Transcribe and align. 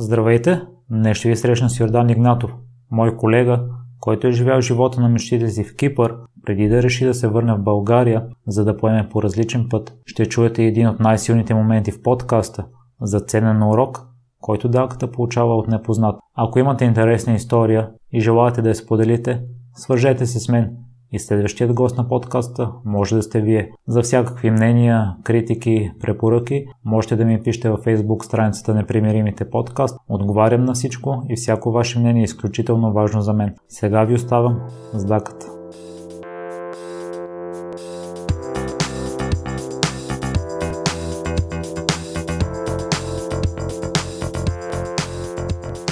Здравейте! 0.00 0.62
Днес 0.90 1.18
ще 1.18 1.28
ви 1.28 1.36
срещна 1.36 1.70
с 1.70 1.80
Йордан 1.80 2.10
Игнатов, 2.10 2.54
мой 2.90 3.16
колега, 3.16 3.64
който 4.00 4.26
е 4.26 4.32
живял 4.32 4.60
живота 4.60 5.00
на 5.00 5.08
мечтите 5.08 5.48
си 5.48 5.64
в 5.64 5.76
Кипър, 5.76 6.16
преди 6.46 6.68
да 6.68 6.82
реши 6.82 7.04
да 7.04 7.14
се 7.14 7.28
върне 7.28 7.54
в 7.54 7.62
България, 7.62 8.26
за 8.46 8.64
да 8.64 8.76
поеме 8.76 9.08
по 9.08 9.22
различен 9.22 9.66
път. 9.70 9.96
Ще 10.06 10.26
чуете 10.26 10.64
един 10.64 10.88
от 10.88 11.00
най-силните 11.00 11.54
моменти 11.54 11.92
в 11.92 12.02
подкаста 12.02 12.66
за 13.00 13.20
ценен 13.20 13.62
урок, 13.62 14.06
който 14.40 14.68
далката 14.68 15.10
получава 15.10 15.56
от 15.56 15.68
непознат. 15.68 16.16
Ако 16.34 16.58
имате 16.58 16.84
интересна 16.84 17.34
история 17.34 17.90
и 18.12 18.20
желаете 18.20 18.62
да 18.62 18.68
я 18.68 18.74
споделите, 18.74 19.42
свържете 19.74 20.26
се 20.26 20.40
с 20.40 20.48
мен 20.48 20.76
и 21.12 21.18
следващият 21.18 21.74
гост 21.74 21.98
на 21.98 22.08
подкаста 22.08 22.70
може 22.84 23.16
да 23.16 23.22
сте 23.22 23.40
вие. 23.40 23.70
За 23.88 24.02
всякакви 24.02 24.50
мнения, 24.50 25.16
критики, 25.24 25.90
препоръки 26.00 26.66
можете 26.84 27.16
да 27.16 27.24
ми 27.24 27.42
пишете 27.42 27.70
във 27.70 27.84
Facebook 27.84 28.24
страницата 28.24 28.74
Непримиримите 28.74 29.50
подкаст. 29.50 29.98
Отговарям 30.08 30.64
на 30.64 30.72
всичко 30.72 31.22
и 31.28 31.36
всяко 31.36 31.72
ваше 31.72 31.98
мнение 31.98 32.22
е 32.22 32.24
изключително 32.24 32.92
важно 32.92 33.20
за 33.20 33.32
мен. 33.32 33.54
Сега 33.68 34.04
ви 34.04 34.14
оставам 34.14 34.60
с 34.92 35.04
даката. 35.04 35.46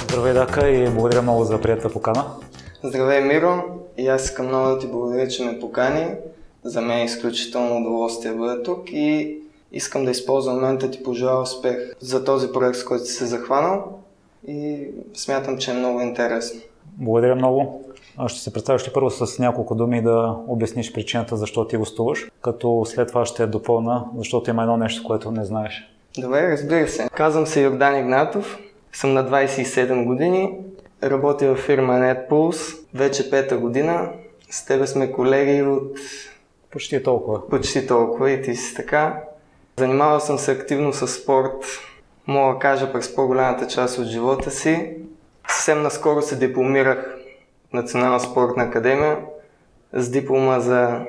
Здравей, 0.08 0.34
Дака, 0.34 0.68
и 0.68 0.90
благодаря 0.90 1.22
много 1.22 1.44
за 1.44 1.60
приятна 1.60 1.90
покана. 1.90 2.24
Здравей, 2.86 3.20
Миро! 3.20 3.64
И 3.98 4.08
аз 4.08 4.24
искам 4.24 4.46
много 4.46 4.68
да 4.68 4.78
ти 4.78 4.86
благодаря, 4.86 5.28
че 5.28 5.44
ме 5.44 5.60
покани. 5.60 6.06
За 6.64 6.80
мен 6.80 6.98
е 6.98 7.04
изключително 7.04 7.76
удоволствие 7.76 8.30
да 8.30 8.36
бъда 8.36 8.62
тук 8.62 8.92
и 8.92 9.38
искам 9.72 10.04
да 10.04 10.10
използвам 10.10 10.54
момента 10.54 10.90
ти 10.90 11.02
пожелая 11.02 11.40
успех 11.40 11.76
за 12.00 12.24
този 12.24 12.52
проект, 12.52 12.76
с 12.76 12.84
който 12.84 13.04
си 13.04 13.12
се 13.12 13.26
захванал 13.26 13.98
и 14.48 14.88
смятам, 15.14 15.58
че 15.58 15.70
е 15.70 15.74
много 15.74 16.00
интересно. 16.00 16.60
Благодаря 16.98 17.34
много. 17.34 17.84
Ще 18.26 18.40
се 18.40 18.52
представиш 18.52 18.88
ли 18.88 18.92
първо 18.94 19.10
с 19.10 19.38
няколко 19.38 19.74
думи 19.74 20.02
да 20.02 20.36
обясниш 20.46 20.92
причината 20.92 21.36
защо 21.36 21.66
ти 21.66 21.76
гостуваш, 21.76 22.30
като 22.42 22.84
след 22.86 23.08
това 23.08 23.26
ще 23.26 23.46
допълна, 23.46 24.04
защото 24.18 24.50
има 24.50 24.62
едно 24.62 24.76
нещо, 24.76 25.04
което 25.04 25.30
не 25.30 25.44
знаеш. 25.44 25.94
Добре, 26.18 26.52
разбира 26.52 26.88
се. 26.88 27.08
Казвам 27.14 27.46
се 27.46 27.62
Йордан 27.62 27.98
Игнатов, 27.98 28.58
съм 28.92 29.12
на 29.12 29.30
27 29.30 30.04
години, 30.04 30.58
работя 31.10 31.54
в 31.54 31.58
фирма 31.58 31.92
NetPulse, 31.92 32.78
вече 32.94 33.30
пета 33.30 33.56
година. 33.56 34.12
С 34.50 34.64
тебе 34.64 34.86
сме 34.86 35.12
колеги 35.12 35.62
от... 35.62 35.98
Почти 36.70 37.02
толкова. 37.02 37.48
Почти 37.48 37.86
толкова 37.86 38.30
и 38.30 38.42
ти 38.42 38.54
си 38.54 38.74
така. 38.74 39.22
Занимавал 39.78 40.20
съм 40.20 40.38
се 40.38 40.52
активно 40.52 40.92
с 40.92 41.08
спорт, 41.08 41.64
мога 42.26 42.54
да 42.54 42.58
кажа 42.58 42.92
през 42.92 43.14
по-голямата 43.14 43.66
част 43.66 43.98
от 43.98 44.06
живота 44.06 44.50
си. 44.50 44.96
Съвсем 45.48 45.82
наскоро 45.82 46.22
се 46.22 46.36
дипломирах 46.36 47.18
в 47.70 47.72
Национална 47.72 48.20
спортна 48.20 48.62
академия 48.62 49.18
с 49.92 50.10
диплома 50.10 50.60
за 50.60 51.00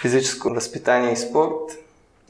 физическо 0.00 0.54
възпитание 0.54 1.12
и 1.12 1.16
спорт. 1.16 1.78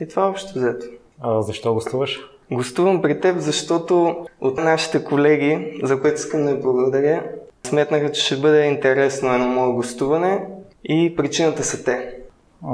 И 0.01 0.09
това 0.09 0.29
общо 0.29 0.59
взето. 0.59 0.87
А 1.21 1.43
защо 1.43 1.75
гостуваш? 1.75 2.32
Гостувам 2.53 3.03
при 3.03 3.21
теб, 3.21 3.39
защото 3.39 4.17
от 4.41 4.57
нашите 4.59 5.05
колеги, 5.05 5.81
за 5.83 6.01
което 6.01 6.17
искам 6.17 6.45
да 6.45 6.55
ви 6.55 6.63
благодаря, 6.63 7.23
сметнаха, 7.65 8.13
че 8.13 8.23
ще 8.23 8.37
бъде 8.37 8.65
интересно 8.65 9.35
едно 9.35 9.47
мое 9.47 9.73
гостуване 9.73 10.47
и 10.85 11.17
причината 11.17 11.65
са 11.65 11.85
те. 11.85 12.09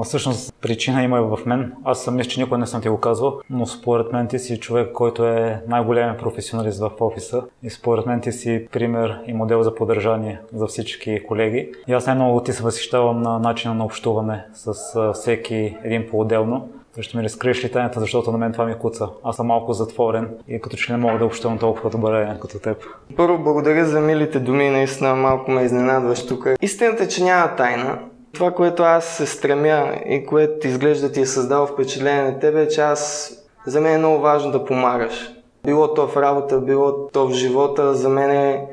Всъщност 0.04 0.54
причина 0.60 1.02
има 1.02 1.18
и 1.18 1.20
в 1.20 1.46
мен. 1.46 1.72
Аз 1.84 2.04
съм 2.04 2.16
мисля, 2.16 2.30
че 2.30 2.40
никой 2.40 2.58
не 2.58 2.66
съм 2.66 2.80
ти 2.80 2.88
го 2.88 3.00
казвал, 3.00 3.40
но 3.50 3.66
според 3.66 4.12
мен 4.12 4.28
ти 4.28 4.38
си 4.38 4.60
човек, 4.60 4.92
който 4.92 5.24
е 5.24 5.62
най-големият 5.68 6.18
професионалист 6.18 6.80
в 6.80 6.90
офиса 7.00 7.42
и 7.62 7.70
според 7.70 8.06
мен 8.06 8.20
ти 8.20 8.32
си 8.32 8.66
пример 8.72 9.18
и 9.26 9.32
модел 9.32 9.62
за 9.62 9.74
поддържание 9.74 10.40
за 10.52 10.66
всички 10.66 11.22
колеги. 11.26 11.72
И 11.88 11.92
аз 11.92 12.06
най-много 12.06 12.42
ти 12.42 12.52
се 12.52 12.62
възхищавам 12.62 13.22
на 13.22 13.38
начина 13.38 13.74
на 13.74 13.84
общуване 13.84 14.44
с 14.52 14.74
всеки 15.14 15.76
един 15.84 16.06
по-отделно. 16.10 16.68
Ще 17.00 17.16
ми 17.16 17.24
разкриеш 17.24 17.64
ли 17.64 17.72
тайната, 17.72 18.00
защото 18.00 18.32
на 18.32 18.38
мен 18.38 18.52
това 18.52 18.64
ми 18.64 18.74
куца. 18.74 19.08
Аз 19.24 19.36
съм 19.36 19.46
малко 19.46 19.72
затворен 19.72 20.28
и 20.48 20.60
като 20.60 20.76
че 20.76 20.92
не 20.92 20.98
мога 20.98 21.18
да 21.18 21.24
общувам 21.24 21.58
толкова 21.58 21.90
добре 21.90 22.36
като 22.40 22.58
теб. 22.58 22.76
Първо, 23.16 23.38
благодаря 23.38 23.86
за 23.86 24.00
милите 24.00 24.40
думи, 24.40 24.70
наистина 24.70 25.14
малко 25.14 25.50
ме 25.50 25.62
изненадваш 25.62 26.26
тук. 26.26 26.48
Истината 26.62 27.04
е, 27.04 27.08
че 27.08 27.24
няма 27.24 27.56
тайна. 27.56 27.98
Това, 28.32 28.50
което 28.50 28.82
аз 28.82 29.04
се 29.04 29.26
стремя 29.26 29.94
и 30.08 30.26
което 30.26 30.66
изглежда 30.66 31.12
ти 31.12 31.20
е 31.20 31.26
създало 31.26 31.66
впечатление 31.66 32.22
на 32.22 32.38
тебе, 32.38 32.62
е, 32.62 32.68
че 32.68 32.80
аз 32.80 33.32
за 33.66 33.80
мен 33.80 33.94
е 33.94 33.98
много 33.98 34.18
важно 34.18 34.50
да 34.50 34.64
помагаш. 34.64 35.30
Било 35.64 35.94
то 35.94 36.08
в 36.08 36.16
работа, 36.16 36.60
било 36.60 37.06
то 37.06 37.28
в 37.28 37.32
живота, 37.32 37.94
за 37.94 38.08
мен 38.08 38.30
е 38.30 38.66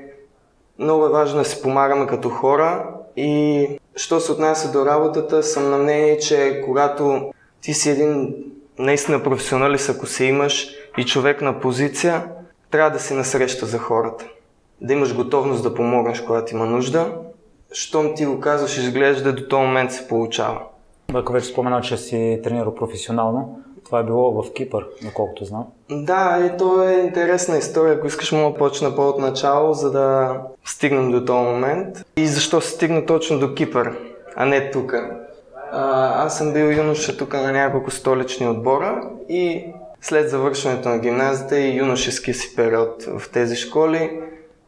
много 0.80 1.06
е 1.06 1.10
важно 1.10 1.40
да 1.40 1.46
си 1.46 1.62
помагаме 1.62 2.08
като 2.08 2.30
хора 2.30 2.90
и 3.18 3.68
що 3.96 4.20
се 4.20 4.32
отнася 4.32 4.72
до 4.72 4.86
работата, 4.86 5.44
съм 5.44 5.70
на 5.70 5.78
мнение, 5.78 6.18
че 6.18 6.62
когато 6.66 7.32
ти 7.66 7.74
си 7.74 7.90
един 7.90 8.36
наистина 8.80 9.24
професионалист, 9.24 9.90
ако 9.90 10.06
се 10.06 10.26
имаш 10.26 10.68
и 10.98 11.06
човек 11.06 11.42
на 11.42 11.60
позиция, 11.60 12.24
трябва 12.72 12.92
да 12.92 13.00
си 13.00 13.14
насреща 13.14 13.66
за 13.66 13.78
хората. 13.78 14.26
Да 14.82 14.94
имаш 14.94 15.16
готовност 15.16 15.64
да 15.64 15.74
помогнеш, 15.74 16.22
когато 16.22 16.56
има 16.56 16.66
нужда. 16.66 17.12
Щом 17.72 18.16
ти 18.16 18.26
го 18.26 18.40
казваш, 18.40 18.78
изглежда 18.78 19.34
до 19.34 19.48
този 19.48 19.66
момент 19.66 19.92
се 19.92 20.08
получава. 20.08 20.62
Ако 21.14 21.34
вече 21.34 21.48
спомена, 21.48 21.82
че 21.82 21.98
си 21.98 22.40
тренирал 22.44 22.76
професионално, 22.76 23.60
това 23.86 24.00
е 24.00 24.04
било 24.04 24.44
в 24.44 24.54
Кипър, 24.54 24.88
наколкото 25.04 25.46
знам. 25.46 25.66
Да, 25.92 26.52
и 26.54 26.58
то 26.58 26.84
е 26.84 26.94
интересна 26.94 27.58
история. 27.58 27.94
Ако 27.94 28.08
искаш, 28.08 28.32
мога 28.32 28.54
да 28.54 28.58
почна 28.58 28.96
по-от 28.96 29.20
начало, 29.20 29.74
за 29.74 29.92
да 29.92 30.38
стигнем 30.66 31.12
до 31.12 31.26
този 31.26 31.46
момент. 31.46 32.06
И 32.18 32.28
защо 32.28 32.62
се 32.62 32.70
стигна 32.70 33.06
точно 33.06 33.40
до 33.40 33.54
Кипър, 33.54 33.98
а 34.36 34.46
не 34.46 34.72
тук. 34.72 34.96
Аз 35.72 36.38
съм 36.38 36.54
бил 36.54 36.66
юноша 36.66 37.18
тук 37.18 37.34
на 37.34 37.52
няколко 37.52 37.92
столични 37.92 38.48
отбора 38.48 39.10
и 39.30 39.66
след 40.02 40.30
завършването 40.30 40.90
на 40.90 41.00
гимназията 41.00 41.60
и 41.60 41.78
юношеския 41.78 42.34
си 42.36 42.56
период 42.56 43.04
в 43.04 43.32
тези 43.32 43.56
школи 43.56 44.20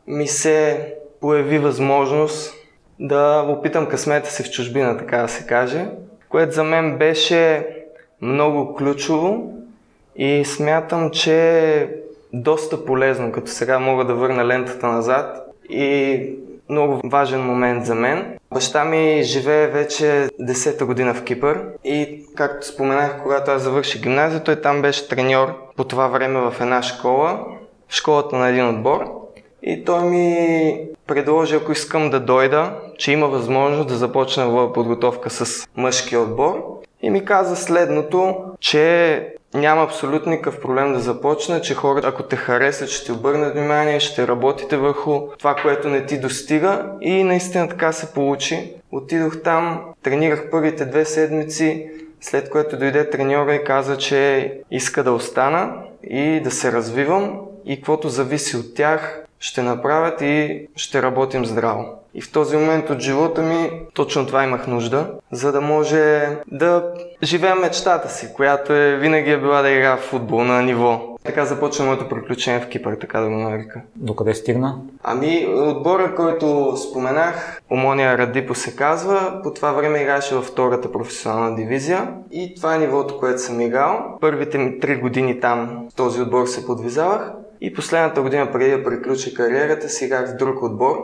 ми 0.08 0.28
се 0.28 0.94
появи 1.22 1.60
възможност 1.60 2.54
да 3.00 3.46
опитам 3.48 3.86
късмета 3.86 4.32
си 4.32 4.44
в 4.44 4.52
чужбина, 4.52 4.98
така 4.98 5.18
да 5.18 5.28
се 5.28 5.46
каже, 5.46 5.86
което 6.30 6.56
за 6.56 6.64
мен 6.64 6.98
беше 6.98 7.68
много 8.22 8.76
ключово 8.76 9.54
и 10.16 10.46
смятам, 10.46 11.12
че 11.12 11.60
е 11.60 11.90
доста 12.34 12.86
полезно, 12.86 13.32
като 13.32 13.52
сега 13.52 13.80
мога 13.80 14.06
да 14.06 14.14
върна 14.14 14.46
лентата 14.46 14.88
назад 14.88 15.48
и 15.70 16.22
много 16.70 17.02
важен 17.04 17.42
момент 17.42 17.86
за 17.86 17.96
мен. 17.96 18.38
Баща 18.54 18.86
ми 18.86 19.24
живее 19.24 19.68
вече 19.68 20.30
10-та 20.42 20.86
година 20.86 21.14
в 21.14 21.24
Кипър 21.24 21.64
и, 21.84 22.26
както 22.36 22.68
споменах, 22.68 23.20
когато 23.24 23.52
аз 23.52 23.62
завърших 23.62 24.02
гимназия, 24.02 24.44
той 24.44 24.56
там 24.56 24.82
беше 24.82 25.08
треньор 25.08 25.74
по 25.76 25.84
това 25.84 26.08
време 26.08 26.40
в 26.40 26.54
една 26.62 26.84
школа, 26.84 27.40
в 27.90 27.94
школата 27.94 28.36
на 28.36 28.50
един 28.50 28.70
отбор. 28.70 29.06
И 29.64 29.86
той 29.86 30.04
ми 30.04 30.80
предложи, 31.08 31.56
ако 31.56 31.72
искам 31.72 32.10
да 32.10 32.20
дойда, 32.20 32.72
че 32.98 33.12
има 33.12 33.28
възможност 33.28 33.88
да 33.88 33.96
започна 33.96 34.74
подготовка 34.74 35.30
с 35.30 35.68
мъжки 35.78 36.18
отбор. 36.18 36.64
И 37.02 37.10
ми 37.10 37.26
каза 37.26 37.56
следното, 37.56 38.36
че 38.60 39.28
няма 39.58 39.84
абсолютно 39.84 40.32
никакъв 40.32 40.62
проблем 40.62 40.94
да 40.94 41.00
започне, 41.00 41.62
че 41.62 41.76
хората, 41.76 42.08
ако 42.08 42.24
те 42.24 42.36
харесат, 42.36 42.90
ще 42.90 43.06
ти 43.06 43.12
обърнат 43.12 43.54
внимание, 43.54 44.00
ще 44.00 44.28
работите 44.28 44.78
върху 44.78 45.22
това, 45.38 45.56
което 45.56 45.90
не 45.90 46.06
ти 46.06 46.20
достига 46.20 46.86
и 47.02 47.24
наистина 47.24 47.70
така 47.70 47.92
се 47.92 48.14
получи. 48.14 48.74
Отидох 48.92 49.42
там, 49.42 49.82
тренирах 50.04 50.50
първите 50.52 50.86
две 50.86 51.06
седмици, 51.06 51.90
след 52.22 52.50
което 52.50 52.78
дойде 52.78 53.10
треньора 53.10 53.56
и 53.56 53.64
каза, 53.64 53.98
че 53.98 54.54
иска 54.72 55.04
да 55.04 55.12
остана 55.12 55.74
и 56.04 56.42
да 56.44 56.52
се 56.52 56.72
развивам 56.72 57.40
и 57.66 57.76
каквото 57.76 58.10
зависи 58.10 58.58
от 58.58 58.76
тях 58.76 59.24
ще 59.40 59.62
направят 59.62 60.22
и 60.22 60.68
ще 60.76 61.02
работим 61.02 61.46
здраво. 61.46 61.97
И 62.14 62.22
в 62.22 62.32
този 62.32 62.58
момент 62.58 62.90
от 62.90 63.00
живота 63.00 63.42
ми 63.42 63.72
точно 63.94 64.28
това 64.28 64.44
имах 64.44 64.68
нужда, 64.68 65.12
за 65.32 65.52
да 65.52 65.62
може 65.62 66.30
да 66.52 66.84
живея 67.24 67.56
мечтата 67.56 68.10
си, 68.10 68.34
която 68.34 68.74
е 68.74 68.96
винаги 68.96 69.32
е 69.32 69.38
била 69.38 69.62
да 69.62 69.70
игра 69.70 69.98
в 69.98 70.02
футбол 70.02 70.44
на 70.44 70.62
ниво. 70.62 71.18
Така 71.24 71.46
започна 71.46 71.86
моето 71.86 72.10
приключение 72.10 72.60
в 72.60 72.68
Кипър, 72.68 72.96
така 72.96 73.20
да 73.20 73.28
го 73.28 73.36
нарека. 73.36 73.82
Докъде 73.96 74.34
стигна? 74.34 74.76
Ами, 75.04 75.48
отбора, 75.56 76.16
който 76.16 76.78
споменах, 76.78 77.62
Омония 77.70 78.18
Радипо 78.18 78.56
се 78.56 78.76
казва, 78.76 79.40
по 79.44 79.54
това 79.54 79.72
време 79.72 80.02
играше 80.02 80.36
във 80.36 80.46
втората 80.46 80.92
професионална 80.92 81.56
дивизия 81.56 82.10
и 82.32 82.56
това 82.56 82.76
е 82.76 82.80
нивото, 82.80 83.20
което 83.20 83.42
съм 83.42 83.62
играл. 83.62 84.18
Първите 84.22 84.58
ми 84.58 84.80
три 84.80 84.96
години 84.96 85.40
там 85.40 85.88
в 85.92 85.96
този 85.96 86.22
отбор 86.22 86.46
се 86.46 86.66
подвизавах 86.66 87.32
и 87.62 87.74
последната 87.74 88.22
година 88.22 88.52
преди 88.52 88.72
да 88.72 88.84
приключи 88.84 89.34
кариерата 89.34 89.90
си 89.90 90.06
играх 90.06 90.30
в 90.30 90.38
друг 90.38 90.64
отбор, 90.64 90.96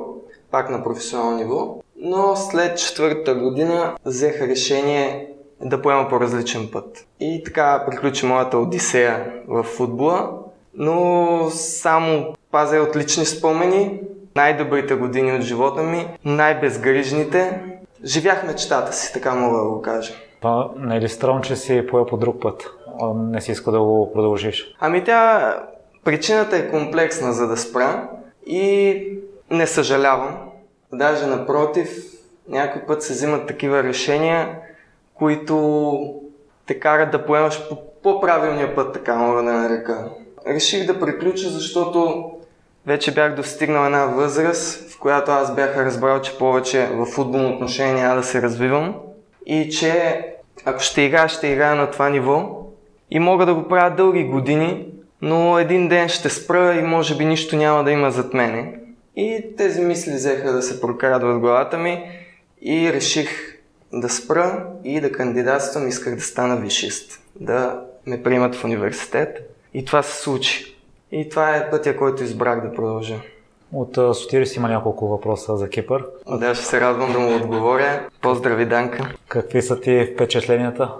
пак 0.54 0.70
на 0.70 0.84
професионално 0.84 1.38
ниво. 1.38 1.76
Но 2.02 2.36
след 2.36 2.78
четвъртата 2.78 3.36
година 3.36 3.96
взех 4.06 4.42
решение 4.42 5.28
да 5.62 5.82
поема 5.82 6.10
по 6.10 6.20
различен 6.20 6.70
път. 6.72 7.08
И 7.20 7.44
така 7.46 7.84
приключи 7.90 8.26
моята 8.26 8.58
одисея 8.58 9.34
в 9.48 9.64
футбола. 9.64 10.30
но 10.78 11.50
само 11.50 12.36
пазя 12.52 12.82
отлични 12.82 13.26
спомени, 13.26 14.00
най-добрите 14.36 14.96
години 14.96 15.34
от 15.34 15.42
живота 15.42 15.84
ми, 15.84 16.08
най-безгрижните. 16.26 17.62
Живях 18.04 18.48
мечтата 18.48 18.94
си, 18.94 19.14
така 19.14 19.36
мога 19.36 19.58
да 19.58 19.64
го 19.64 19.82
кажа. 19.82 20.14
Това 20.42 20.70
не 20.78 20.98
е 20.98 21.02
ли 21.02 21.10
странно, 21.10 21.42
че 21.42 21.56
си 21.56 21.88
поел 21.90 22.06
по 22.06 22.18
друг 22.18 22.42
път? 22.42 22.70
Не 23.16 23.42
си 23.42 23.52
иска 23.52 23.72
да 23.72 23.80
го 23.80 24.14
продължиш? 24.14 24.76
Ами 24.80 25.04
тя, 25.04 25.54
причината 26.04 26.58
е 26.58 26.70
комплексна 26.70 27.34
за 27.34 27.48
да 27.48 27.58
спра 27.58 28.10
и 28.46 29.04
не 29.54 29.68
съжалявам. 29.68 30.38
Даже 30.94 31.26
напротив, 31.26 31.90
някой 32.50 32.82
път 32.82 33.04
се 33.04 33.14
взимат 33.14 33.48
такива 33.48 33.84
решения, 33.84 34.60
които 35.14 36.00
те 36.66 36.80
карат 36.80 37.12
да 37.12 37.26
поемаш 37.26 37.70
по 37.70 37.78
по-правилния 38.04 38.76
път, 38.76 38.94
така 38.94 39.16
мога 39.16 39.44
да 39.44 39.54
нарека. 39.54 40.06
Реших 40.48 40.86
да 40.88 41.00
приключа, 41.00 41.50
защото 41.50 42.32
вече 42.86 43.14
бях 43.14 43.36
достигнал 43.36 43.86
една 43.86 44.06
възраст, 44.06 44.90
в 44.92 45.00
която 45.00 45.32
аз 45.32 45.56
бях 45.56 45.78
разбрал, 45.78 46.22
че 46.22 46.38
повече 46.38 46.90
в 46.94 47.06
футболно 47.06 47.50
отношение 47.50 47.94
няма 47.94 48.16
да 48.16 48.24
се 48.24 48.42
развивам 48.42 48.96
и 49.46 49.70
че 49.70 50.22
ако 50.66 50.80
ще 50.80 51.02
играя, 51.02 51.28
ще 51.28 51.48
играя 51.48 51.76
на 51.76 51.92
това 51.92 52.10
ниво 52.10 52.68
и 53.12 53.20
мога 53.20 53.46
да 53.46 53.54
го 53.54 53.68
правя 53.68 53.96
дълги 53.96 54.24
години, 54.24 54.88
но 55.22 55.60
един 55.60 55.88
ден 55.88 56.10
ще 56.10 56.30
спра 56.30 56.76
и 56.76 56.84
може 56.84 57.18
би 57.18 57.26
нищо 57.26 57.56
няма 57.56 57.84
да 57.84 57.92
има 57.92 58.12
зад 58.12 58.34
мене. 58.34 58.80
И 59.16 59.56
тези 59.58 59.82
мисли 59.82 60.14
взеха 60.14 60.52
да 60.52 60.62
се 60.62 60.82
прокарат 60.82 61.24
в 61.24 61.40
главата 61.40 61.78
ми 61.78 62.10
и 62.62 62.94
реших 62.94 63.60
да 63.94 64.10
спра 64.10 64.68
и 64.84 65.02
да 65.02 65.12
кандидатствам. 65.12 65.88
Исках 65.88 66.16
да 66.16 66.22
стана 66.22 66.58
вишист, 66.58 67.22
да 67.36 67.82
ме 68.06 68.24
приемат 68.24 68.56
в 68.56 68.64
университет. 68.64 69.56
И 69.74 69.86
това 69.86 70.04
се 70.04 70.22
случи. 70.22 70.76
И 71.12 71.30
това 71.30 71.56
е 71.56 71.70
пътя, 71.70 71.98
който 71.98 72.24
избрах 72.24 72.62
да 72.62 72.76
продължа. 72.76 73.16
От 73.74 73.96
Сотирис 74.16 74.56
има 74.56 74.70
няколко 74.70 75.08
въпроса 75.08 75.58
за 75.58 75.70
Кипър. 75.70 76.06
Да, 76.28 76.56
ще 76.56 76.66
се 76.66 76.82
радвам 76.82 77.14
да 77.14 77.20
му 77.20 77.36
отговоря. 77.36 78.08
Поздрави, 78.22 78.66
Данка. 78.66 79.16
Какви 79.28 79.62
са 79.62 79.82
ти 79.82 80.10
впечатленията? 80.14 80.94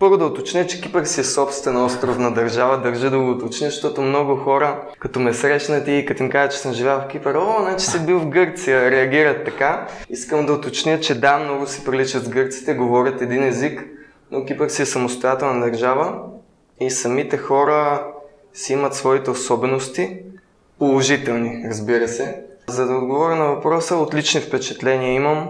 Първо 0.00 0.16
да 0.16 0.26
уточня, 0.26 0.66
че 0.66 0.80
Кипър 0.80 1.04
си 1.04 1.20
е 1.20 1.24
собствена 1.24 1.84
островна 1.84 2.34
държава. 2.34 2.80
Държа 2.80 3.10
да 3.10 3.18
го 3.18 3.30
уточня, 3.30 3.70
защото 3.70 4.02
много 4.02 4.36
хора, 4.36 4.82
като 4.98 5.20
ме 5.20 5.34
срещнат 5.34 5.88
и 5.88 6.04
като 6.08 6.22
им 6.22 6.30
кажат, 6.30 6.52
че 6.52 6.58
съм 6.58 6.72
живял 6.72 7.00
в 7.00 7.08
Кипър, 7.08 7.34
о, 7.34 7.56
значи 7.60 7.86
си 7.86 8.06
бил 8.06 8.18
в 8.18 8.28
Гърция, 8.28 8.90
реагират 8.90 9.44
така. 9.44 9.88
Искам 10.10 10.46
да 10.46 10.52
уточня, 10.52 11.00
че 11.00 11.20
да, 11.20 11.38
много 11.38 11.66
си 11.66 11.84
приличат 11.84 12.24
с 12.24 12.28
гърците, 12.28 12.74
говорят 12.74 13.22
един 13.22 13.42
език, 13.42 13.84
но 14.30 14.44
Кипър 14.44 14.68
си 14.68 14.82
е 14.82 14.86
самостоятелна 14.86 15.66
държава 15.66 16.18
и 16.80 16.90
самите 16.90 17.36
хора 17.38 18.06
си 18.54 18.72
имат 18.72 18.94
своите 18.94 19.30
особености, 19.30 20.16
положителни, 20.78 21.64
разбира 21.68 22.08
се. 22.08 22.42
За 22.68 22.86
да 22.86 22.94
отговоря 22.94 23.36
на 23.36 23.46
въпроса, 23.46 23.96
отлични 23.96 24.40
впечатления 24.40 25.14
имам. 25.14 25.48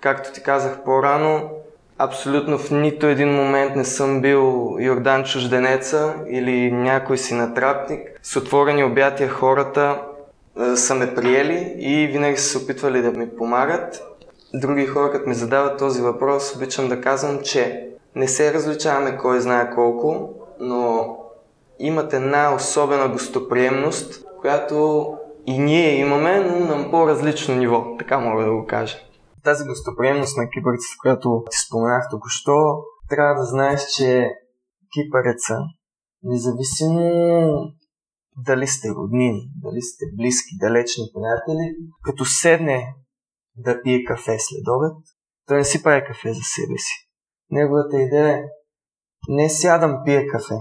Както 0.00 0.32
ти 0.32 0.42
казах 0.42 0.84
по-рано, 0.84 1.50
абсолютно 1.98 2.58
в 2.58 2.70
нито 2.70 3.06
един 3.06 3.28
момент 3.28 3.76
не 3.76 3.84
съм 3.84 4.20
бил 4.20 4.76
Йордан 4.80 5.24
чужденеца 5.24 6.14
или 6.28 6.72
някой 6.72 7.18
си 7.18 7.34
натрапник. 7.34 8.20
С 8.22 8.36
отворени 8.36 8.84
обятия 8.84 9.28
хората 9.28 10.02
са 10.74 10.94
ме 10.94 11.14
приели 11.14 11.74
и 11.78 12.06
винаги 12.06 12.36
са 12.36 12.48
се 12.48 12.58
опитвали 12.58 13.02
да 13.02 13.10
ми 13.10 13.36
помагат. 13.36 14.02
Други 14.54 14.86
хора, 14.86 15.12
като 15.12 15.28
ми 15.28 15.34
задават 15.34 15.78
този 15.78 16.02
въпрос, 16.02 16.56
обичам 16.56 16.88
да 16.88 17.00
казвам, 17.00 17.38
че 17.44 17.88
не 18.14 18.28
се 18.28 18.54
различаваме 18.54 19.16
кой 19.16 19.40
знае 19.40 19.70
колко, 19.74 20.30
но 20.60 21.16
имат 21.78 22.12
една 22.12 22.54
особена 22.54 23.08
гостоприемност, 23.08 24.24
която 24.40 25.06
и 25.46 25.58
ние 25.58 25.96
имаме, 25.96 26.40
но 26.40 26.76
на 26.76 26.90
по-различно 26.90 27.54
ниво, 27.54 27.96
така 27.98 28.18
мога 28.18 28.44
да 28.44 28.50
го 28.50 28.66
кажа. 28.66 28.96
Тази 29.48 29.64
гостоприемност 29.64 30.36
на 30.36 30.44
кипърците, 30.52 30.94
която 31.02 31.44
ти 31.50 31.56
споменах 31.66 32.04
току-що, 32.10 32.56
трябва 33.10 33.34
да 33.34 33.44
знаеш, 33.44 33.80
че 33.96 34.30
кипареца, 34.92 35.58
независимо 36.22 37.02
дали 38.36 38.66
сте 38.66 38.88
роднини, 38.88 39.40
дали 39.62 39.82
сте 39.82 40.04
близки, 40.16 40.58
далечни 40.60 41.04
приятели, 41.14 41.76
като 42.02 42.24
седне 42.24 42.94
да 43.56 43.82
пие 43.82 44.04
кафе 44.04 44.36
след 44.38 44.64
обед, 44.76 44.96
той 45.46 45.56
не 45.56 45.64
си 45.64 45.82
прави 45.82 46.06
кафе 46.06 46.28
за 46.28 46.42
себе 46.42 46.78
си. 46.78 46.94
Неговата 47.50 48.02
идея 48.02 48.28
е 48.28 48.44
не 49.28 49.50
сядам 49.50 50.02
пия 50.04 50.26
кафе, 50.26 50.54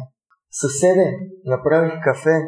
Съседе, 0.52 1.20
направих 1.46 1.94
кафе. 2.04 2.42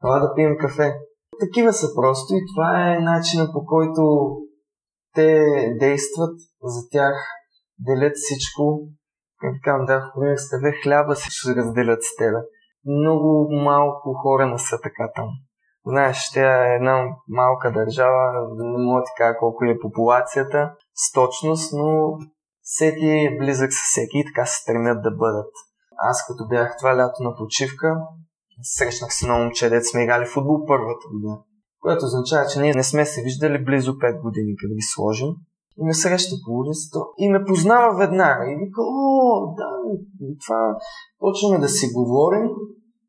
Това 0.00 0.18
да 0.18 0.34
пием 0.34 0.56
кафе. 0.60 0.94
Такива 1.40 1.72
са 1.72 1.86
просто 1.94 2.34
и 2.34 2.46
това 2.54 2.92
е 2.92 3.00
начина 3.00 3.52
по 3.52 3.64
който 3.64 4.02
те 5.16 5.44
действат 5.80 6.34
за 6.62 6.88
тях, 6.90 7.16
делят 7.78 8.12
всичко. 8.16 8.80
Как 9.40 9.54
казвам, 9.64 9.86
да, 9.86 10.12
пример 10.14 10.36
с 10.36 10.50
тебе, 10.50 10.72
хляба 10.82 11.16
си 11.16 11.28
ще 11.30 11.54
разделят 11.54 12.02
с 12.02 12.16
тебе. 12.16 12.38
Много 12.84 13.48
малко 13.50 14.14
хора 14.22 14.46
не 14.46 14.58
са 14.58 14.78
така 14.82 15.12
там. 15.14 15.28
Знаеш, 15.86 16.30
тя 16.34 16.72
е 16.72 16.74
една 16.74 17.04
малка 17.28 17.72
държава, 17.72 18.48
не 18.56 18.84
мога 18.84 19.00
да 19.00 19.10
кажа 19.16 19.38
колко 19.38 19.64
е 19.64 19.78
популацията 19.78 20.74
с 20.94 21.12
точност, 21.12 21.72
но 21.72 22.18
всеки 22.62 23.06
е 23.06 23.36
близък 23.38 23.72
с 23.72 23.82
всеки 23.90 24.18
и 24.18 24.24
така 24.24 24.46
се 24.46 24.62
стремят 24.62 25.02
да 25.02 25.10
бъдат. 25.10 25.52
Аз 25.98 26.26
като 26.26 26.48
бях 26.48 26.76
това 26.78 26.96
лято 26.96 27.22
на 27.22 27.36
почивка, 27.36 27.96
срещнах 28.62 29.12
се 29.12 29.26
на 29.26 29.34
момче, 29.38 29.68
дете 29.68 29.84
сме 29.84 30.02
играли 30.02 30.26
футбол 30.26 30.64
първата 30.66 31.06
година. 31.12 31.38
Което 31.86 32.04
означава, 32.04 32.46
че 32.46 32.60
ние 32.60 32.74
не 32.74 32.84
сме 32.84 33.06
се 33.06 33.22
виждали 33.22 33.64
близо 33.64 33.92
5 33.92 34.22
години, 34.22 34.56
като 34.60 34.74
ги 34.74 34.86
сложим. 34.94 35.30
И 35.78 35.82
ме 35.84 35.94
среща 35.94 36.34
по 36.44 36.50
улицата 36.60 36.98
и 37.18 37.28
ме 37.28 37.44
познава 37.44 37.98
веднага. 37.98 38.44
И 38.50 38.54
вика, 38.62 38.80
о, 38.82 39.54
да, 39.58 39.70
и 40.26 40.38
това 40.42 40.76
почваме 41.18 41.58
да 41.58 41.68
си 41.68 41.86
говорим. 41.94 42.46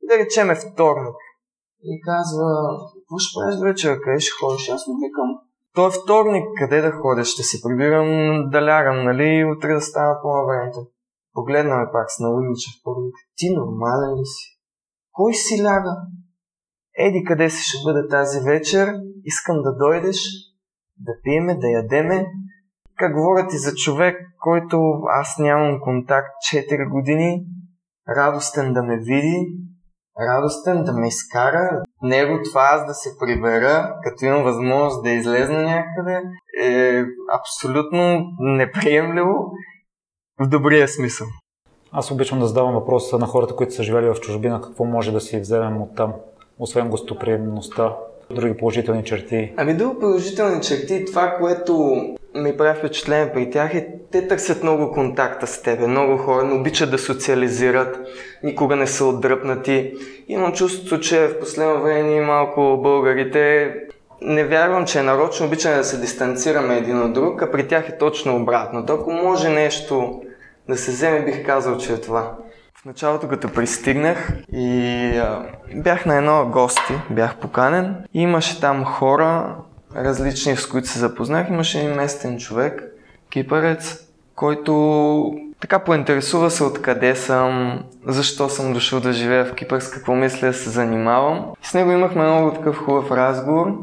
И 0.03 0.05
да 0.09 0.17
речеме 0.23 0.55
вторник. 0.55 1.17
И 1.83 2.01
казва, 2.09 2.47
какво 2.93 3.17
ще 3.17 3.35
правиш 3.35 3.55
вечера, 3.67 4.01
къде 4.01 4.19
ще 4.19 4.37
ходиш? 4.39 4.69
Аз 4.69 4.87
му 4.87 4.93
викам, 5.05 5.29
то 5.75 5.87
е 5.87 5.95
вторник, 5.99 6.45
къде 6.59 6.81
да 6.81 6.91
ходя? 6.91 7.23
Ще 7.23 7.43
се 7.43 7.61
прибирам 7.63 8.09
да 8.53 8.59
лягам, 8.67 8.97
нали? 9.03 9.45
Утре 9.53 9.73
да 9.73 9.81
става 9.81 10.19
по-навремето. 10.21 10.79
Погледна 11.33 11.75
ме 11.75 11.91
пак 11.91 12.11
с 12.11 12.17
поглед. 12.83 13.13
Ти 13.37 13.45
нормален 13.55 14.11
ли 14.19 14.25
си? 14.25 14.45
Кой 15.11 15.33
си 15.33 15.63
ляга? 15.63 15.93
Еди 16.97 17.23
къде 17.23 17.49
си 17.49 17.63
ще 17.63 17.83
бъде 17.83 18.07
тази 18.07 18.39
вечер, 18.39 18.93
искам 19.23 19.61
да 19.61 19.75
дойдеш, 19.75 20.17
да 20.99 21.11
пиеме, 21.23 21.55
да 21.55 21.67
ядеме. 21.67 22.25
Как 22.95 23.13
говоря 23.13 23.47
ти 23.47 23.57
за 23.57 23.75
човек, 23.75 24.15
който 24.39 24.77
аз 25.19 25.37
нямам 25.39 25.79
контакт 25.81 26.29
4 26.53 26.89
години, 26.89 27.45
радостен 28.09 28.73
да 28.73 28.83
ме 28.83 28.97
види, 28.97 29.47
радостен 30.19 30.83
да 30.83 30.93
ме 30.93 31.07
изкара. 31.07 31.83
Него 32.01 32.39
това 32.43 32.61
аз 32.73 32.85
да 32.85 32.93
се 32.93 33.09
прибера, 33.19 33.95
като 34.03 34.25
имам 34.25 34.43
възможност 34.43 35.03
да 35.03 35.09
излезна 35.09 35.61
някъде, 35.61 36.21
е 36.63 37.03
абсолютно 37.39 38.25
неприемливо 38.39 39.51
в 40.39 40.47
добрия 40.47 40.87
смисъл. 40.87 41.27
Аз 41.91 42.11
обичам 42.11 42.39
да 42.39 42.47
задавам 42.47 42.73
въпроса 42.73 43.17
на 43.17 43.25
хората, 43.25 43.55
които 43.55 43.73
са 43.73 43.83
живели 43.83 44.09
в 44.09 44.19
чужбина, 44.19 44.61
какво 44.61 44.85
може 44.85 45.11
да 45.11 45.21
си 45.21 45.39
вземем 45.39 45.81
от 45.81 45.95
там, 45.95 46.13
освен 46.59 46.89
гостоприемността, 46.89 47.95
други 48.31 48.57
положителни 48.57 49.03
черти. 49.03 49.53
Ами 49.57 49.73
други 49.73 49.99
положителни 49.99 50.61
черти, 50.61 51.05
това, 51.05 51.35
което 51.39 52.01
ми 52.35 52.57
прави 52.57 52.79
впечатление 52.79 53.33
при 53.33 53.51
тях 53.51 53.75
е, 53.75 53.87
те 54.11 54.27
търсят 54.27 54.63
много 54.63 54.91
контакта 54.91 55.47
с 55.47 55.61
тебе, 55.61 55.87
много 55.87 56.17
хора, 56.17 56.43
не 56.43 56.53
обичат 56.53 56.91
да 56.91 56.97
социализират, 56.97 57.99
никога 58.43 58.75
не 58.75 58.87
са 58.87 59.05
отдръпнати. 59.05 59.93
Имам 60.27 60.53
чувството, 60.53 60.99
че 60.99 61.27
в 61.27 61.39
последно 61.39 61.81
време 61.81 62.21
малко 62.21 62.79
българите 62.83 63.73
не 64.21 64.43
вярвам, 64.43 64.85
че 64.85 64.99
е 64.99 65.03
нарочно 65.03 65.45
обичаме 65.45 65.75
да 65.75 65.83
се 65.83 65.97
дистанцираме 65.97 66.77
един 66.77 67.01
от 67.01 67.13
друг, 67.13 67.41
а 67.41 67.51
при 67.51 67.67
тях 67.67 67.89
е 67.89 67.97
точно 67.97 68.35
обратното. 68.35 68.93
Ако 68.93 69.11
може 69.11 69.49
нещо 69.49 70.21
да 70.69 70.77
се 70.77 70.91
вземе, 70.91 71.25
бих 71.25 71.45
казал, 71.45 71.77
че 71.77 71.93
е 71.93 72.01
това. 72.01 72.35
Началото, 72.87 73.27
като 73.27 73.53
пристигнах 73.53 74.33
и 74.53 75.17
а, 75.17 75.45
бях 75.75 76.05
на 76.05 76.15
едно 76.15 76.49
гости, 76.51 76.93
бях 77.09 77.35
поканен 77.35 77.95
имаше 78.13 78.59
там 78.59 78.85
хора, 78.85 79.55
различни, 79.95 80.55
с 80.55 80.67
които 80.67 80.87
се 80.87 80.99
запознах. 80.99 81.49
Имаше 81.49 81.79
един 81.79 81.95
местен 81.95 82.39
човек, 82.39 82.83
кипарец, 83.29 84.07
който 84.35 85.33
така 85.59 85.79
поинтересува 85.79 86.49
се 86.49 86.63
откъде 86.63 87.15
съм, 87.15 87.79
защо 88.07 88.49
съм 88.49 88.73
дошъл 88.73 88.99
да 88.99 89.13
живея 89.13 89.45
в 89.45 89.53
Кипър, 89.53 89.79
с 89.79 89.89
какво 89.89 90.15
мисля 90.15 90.47
да 90.47 90.53
се 90.53 90.69
занимавам. 90.69 91.45
С 91.61 91.73
него 91.73 91.91
имахме 91.91 92.23
много 92.23 92.51
такъв 92.51 92.77
хубав 92.77 93.11
разговор 93.11 93.77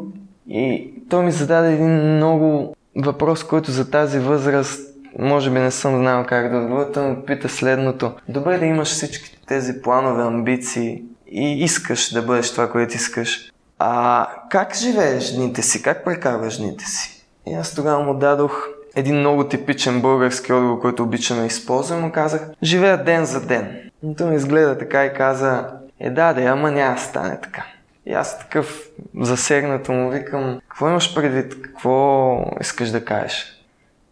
и 0.49 0.93
той 1.09 1.25
ми 1.25 1.33
зададе 1.33 1.73
един 1.73 2.17
много 2.17 2.75
въпрос, 2.97 3.45
който 3.45 3.71
за 3.71 3.91
тази 3.91 4.19
възраст 4.19 4.94
може 5.19 5.51
би 5.51 5.59
не 5.59 5.71
съм 5.71 5.99
знал 5.99 6.25
как 6.29 6.51
да 6.51 6.59
отговоря, 6.59 6.93
той 6.93 7.09
ме 7.09 7.25
пита 7.25 7.49
следното. 7.49 8.13
Добре 8.29 8.59
да 8.59 8.67
имаш 8.67 8.89
всички 8.89 9.39
тези 9.47 9.83
планове, 9.83 10.23
амбиции, 10.23 11.03
и 11.27 11.65
искаш 11.65 12.13
да 12.13 12.23
бъдеш 12.23 12.53
това, 12.53 12.71
което 12.71 12.95
искаш. 12.95 13.53
А 13.79 14.27
как 14.51 14.77
живееш 14.77 15.33
дните 15.33 15.63
си? 15.63 15.83
Как 15.83 16.05
прекарваш 16.05 16.59
дните 16.59 16.85
си? 16.85 17.25
И 17.47 17.55
аз 17.55 17.75
тогава 17.75 18.05
му 18.05 18.15
дадох 18.15 18.67
един 18.97 19.17
много 19.17 19.49
типичен 19.49 20.01
български 20.01 20.53
отговор, 20.53 20.81
който 20.81 21.03
обичаме 21.03 21.41
да 21.41 21.47
използвам, 21.47 22.01
му 22.01 22.13
казах, 22.13 22.43
живея 22.63 23.05
ден 23.05 23.25
за 23.25 23.47
ден. 23.47 23.91
И 24.05 24.17
той 24.17 24.31
ми 24.31 24.37
изгледа 24.37 24.79
така 24.79 25.05
и 25.05 25.15
каза, 25.15 25.71
е 26.01 26.11
да, 26.11 26.33
да, 26.33 26.43
ама 26.43 26.71
няма 26.71 26.99
стане 26.99 27.41
така. 27.41 27.65
И 28.07 28.13
аз 28.13 28.39
такъв 28.39 28.89
засегнато 29.21 29.93
му 29.93 30.11
викам, 30.11 30.61
какво 30.69 30.89
имаш 30.89 31.15
предвид, 31.15 31.63
какво 31.63 32.37
искаш 32.61 32.91
да 32.91 33.05
кажеш? 33.05 33.54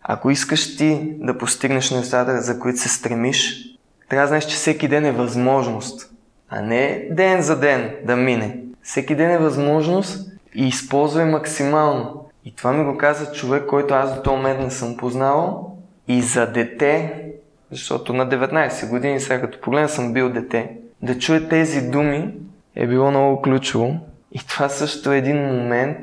Ако 0.02 0.30
искаш 0.30 0.76
ти 0.76 1.12
да 1.18 1.38
постигнеш 1.38 1.90
нещата, 1.90 2.42
за 2.42 2.58
които 2.58 2.78
се 2.78 2.88
стремиш, 2.88 3.64
трябва 4.08 4.24
да 4.24 4.28
знаеш, 4.28 4.44
че 4.44 4.56
всеки 4.56 4.88
ден 4.88 5.04
е 5.04 5.12
възможност, 5.12 6.10
а 6.48 6.60
не 6.60 7.08
ден 7.10 7.42
за 7.42 7.60
ден 7.60 7.94
да 8.04 8.16
мине. 8.16 8.58
Всеки 8.82 9.14
ден 9.14 9.30
е 9.30 9.38
възможност 9.38 10.32
и 10.54 10.68
използвай 10.68 11.24
максимално. 11.24 12.24
И 12.44 12.54
това 12.54 12.72
ми 12.72 12.84
го 12.84 12.98
каза 12.98 13.32
човек, 13.32 13.66
който 13.66 13.94
аз 13.94 14.14
до 14.14 14.22
този 14.22 14.36
момент 14.36 14.60
не 14.60 14.70
съм 14.70 14.96
познавал. 14.96 15.76
И 16.08 16.22
за 16.22 16.46
дете, 16.46 17.22
защото 17.70 18.12
на 18.12 18.28
19 18.28 18.90
години, 18.90 19.20
сега 19.20 19.40
като 19.40 19.60
погледна 19.60 19.88
съм 19.88 20.12
бил 20.12 20.28
дете, 20.28 20.70
да 21.02 21.18
чуе 21.18 21.48
тези 21.48 21.90
думи 21.90 22.34
е 22.76 22.86
било 22.86 23.10
много 23.10 23.42
ключово. 23.42 23.96
И 24.32 24.38
това 24.48 24.68
също 24.68 25.12
е 25.12 25.18
един 25.18 25.36
момент, 25.36 25.96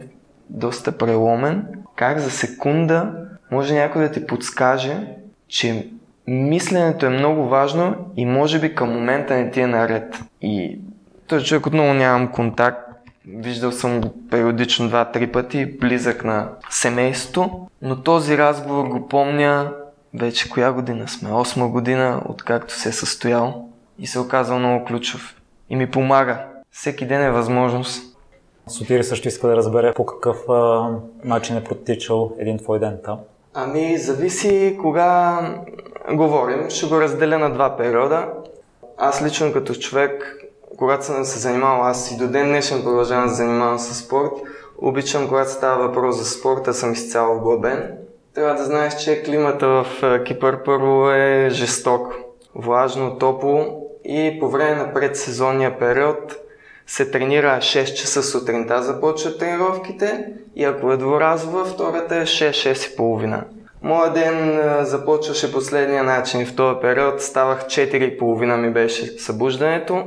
доста 0.49 0.97
преломен, 0.97 1.67
как 1.95 2.19
за 2.19 2.31
секунда 2.31 3.13
може 3.51 3.73
някой 3.73 4.01
да 4.01 4.11
ти 4.11 4.27
подскаже, 4.27 4.97
че 5.47 5.87
мисленето 6.27 7.05
е 7.05 7.09
много 7.09 7.47
важно 7.47 7.95
и 8.15 8.25
може 8.25 8.59
би 8.59 8.75
към 8.75 8.93
момента 8.93 9.35
не 9.35 9.51
ти 9.51 9.61
е 9.61 9.67
наред. 9.67 10.19
И 10.41 10.79
този 11.27 11.45
човек 11.45 11.65
отново 11.65 11.93
нямам 11.93 12.31
контакт, 12.31 12.89
Виждал 13.37 13.71
съм 13.71 14.01
го 14.01 14.13
периодично 14.29 14.87
два-три 14.87 15.31
пъти, 15.31 15.77
близък 15.77 16.23
на 16.23 16.49
семейството, 16.69 17.67
но 17.81 18.03
този 18.03 18.37
разговор 18.37 18.87
го 18.87 19.07
помня 19.07 19.73
вече 20.13 20.49
коя 20.49 20.71
година 20.71 21.07
сме? 21.07 21.33
Осма 21.33 21.67
година, 21.67 22.21
откакто 22.29 22.73
се 22.73 22.89
е 22.89 22.91
състоял 22.91 23.69
и 23.99 24.07
се 24.07 24.19
оказал 24.19 24.59
много 24.59 24.85
ключов. 24.85 25.35
И 25.69 25.75
ми 25.75 25.91
помага. 25.91 26.45
Всеки 26.71 27.05
ден 27.05 27.21
е 27.21 27.31
възможност. 27.31 28.17
Сотири 28.67 29.03
също 29.03 29.27
иска 29.27 29.47
да 29.47 29.55
разбере 29.55 29.93
по 29.93 30.05
какъв 30.05 30.49
а, 30.49 30.89
начин 31.23 31.57
е 31.57 31.63
протичал 31.63 32.31
един 32.39 32.57
твой 32.57 32.79
ден 32.79 32.97
там. 33.03 33.19
Ами, 33.53 33.97
зависи 33.97 34.77
кога 34.81 35.39
говорим. 36.11 36.69
Ще 36.69 36.85
го 36.85 37.01
разделя 37.01 37.39
на 37.39 37.53
два 37.53 37.77
периода. 37.77 38.33
Аз 38.97 39.23
лично 39.23 39.53
като 39.53 39.75
човек 39.75 40.39
когато 40.79 41.05
съм 41.05 41.25
се 41.25 41.39
занимавал, 41.39 41.83
аз 41.83 42.11
и 42.11 42.17
до 42.17 42.27
ден 42.27 42.47
днешен 42.47 42.83
продължавам 42.83 43.27
да 43.27 43.33
занимавам 43.33 43.79
с 43.79 44.05
спорт, 44.05 44.31
обичам, 44.77 45.27
когато 45.27 45.51
става 45.51 45.87
въпрос 45.87 46.17
за 46.17 46.25
спорта, 46.25 46.73
съм 46.73 46.93
изцяло 46.93 47.35
вглъбен. 47.35 47.97
Трябва 48.35 48.55
да 48.55 48.65
знаеш, 48.65 49.03
че 49.03 49.23
климата 49.23 49.67
в 49.67 50.03
е, 50.03 50.23
Кипър 50.23 50.63
първо 50.63 51.11
е 51.11 51.47
жесток, 51.51 52.15
влажно, 52.55 53.17
топло 53.17 53.65
и 54.03 54.37
по 54.39 54.49
време 54.49 54.75
на 54.75 54.93
предсезонния 54.93 55.79
период 55.79 56.35
се 56.89 57.11
тренира 57.11 57.57
6 57.57 57.93
часа 57.93 58.23
сутринта 58.23 58.83
започват 58.83 59.39
тренировките 59.39 60.25
и 60.55 60.63
ако 60.63 60.91
е 60.91 60.97
дворазова, 60.97 61.65
втората 61.65 62.15
е 62.15 62.25
6 62.25 62.95
половина. 62.95 63.43
Моя 63.81 64.13
ден 64.13 64.61
започваше 64.85 65.51
последния 65.51 66.03
начин. 66.03 66.45
В 66.45 66.55
този 66.55 66.79
период 66.81 67.21
ставах 67.21 67.65
4.30 67.65 68.55
ми 68.55 68.73
беше 68.73 69.19
събуждането. 69.19 70.03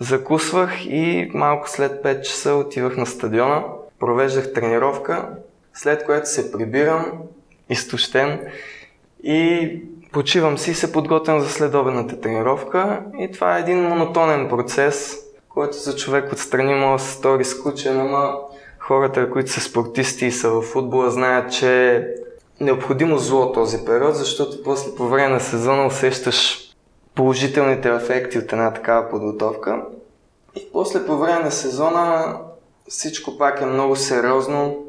Закусвах 0.00 0.86
и 0.86 1.30
малко 1.34 1.70
след 1.70 2.02
5 2.04 2.20
часа 2.20 2.54
отивах 2.54 2.96
на 2.96 3.06
стадиона, 3.06 3.62
провеждах 4.00 4.52
тренировка, 4.52 5.28
след 5.74 6.04
което 6.04 6.28
се 6.28 6.52
прибирам, 6.52 7.12
изтощен 7.70 8.40
и 9.22 9.70
почивам 10.12 10.58
си 10.58 10.70
и 10.70 10.74
се 10.74 10.92
подготвям 10.92 11.40
за 11.40 11.48
следобедната 11.48 12.20
тренировка 12.20 13.00
и 13.18 13.30
това 13.32 13.56
е 13.56 13.60
един 13.60 13.82
монотонен 13.82 14.48
процес, 14.48 15.25
който 15.56 15.76
за 15.76 15.96
човек 15.96 16.32
отстрани 16.32 16.74
може 16.74 17.02
да 17.02 17.08
се 17.08 17.16
стори 17.16 17.44
скучен, 17.44 18.00
ама 18.00 18.34
хората, 18.78 19.30
които 19.30 19.50
са 19.50 19.60
спортисти 19.60 20.26
и 20.26 20.32
са 20.32 20.50
в 20.50 20.62
футбола, 20.62 21.10
знаят, 21.10 21.52
че 21.52 21.96
е 21.96 22.04
необходимо 22.60 23.18
зло 23.18 23.52
този 23.52 23.84
период, 23.84 24.16
защото 24.16 24.62
после 24.62 24.94
по 24.94 25.08
време 25.08 25.28
на 25.28 25.40
сезона 25.40 25.86
усещаш 25.86 26.58
положителните 27.14 27.88
ефекти 27.88 28.38
от 28.38 28.52
една 28.52 28.72
такава 28.72 29.08
подготовка. 29.08 29.82
И 30.56 30.68
после 30.72 31.06
по 31.06 31.16
време 31.16 31.40
на 31.40 31.50
сезона 31.50 32.36
всичко 32.88 33.38
пак 33.38 33.60
е 33.60 33.66
много 33.66 33.96
сериозно. 33.96 34.84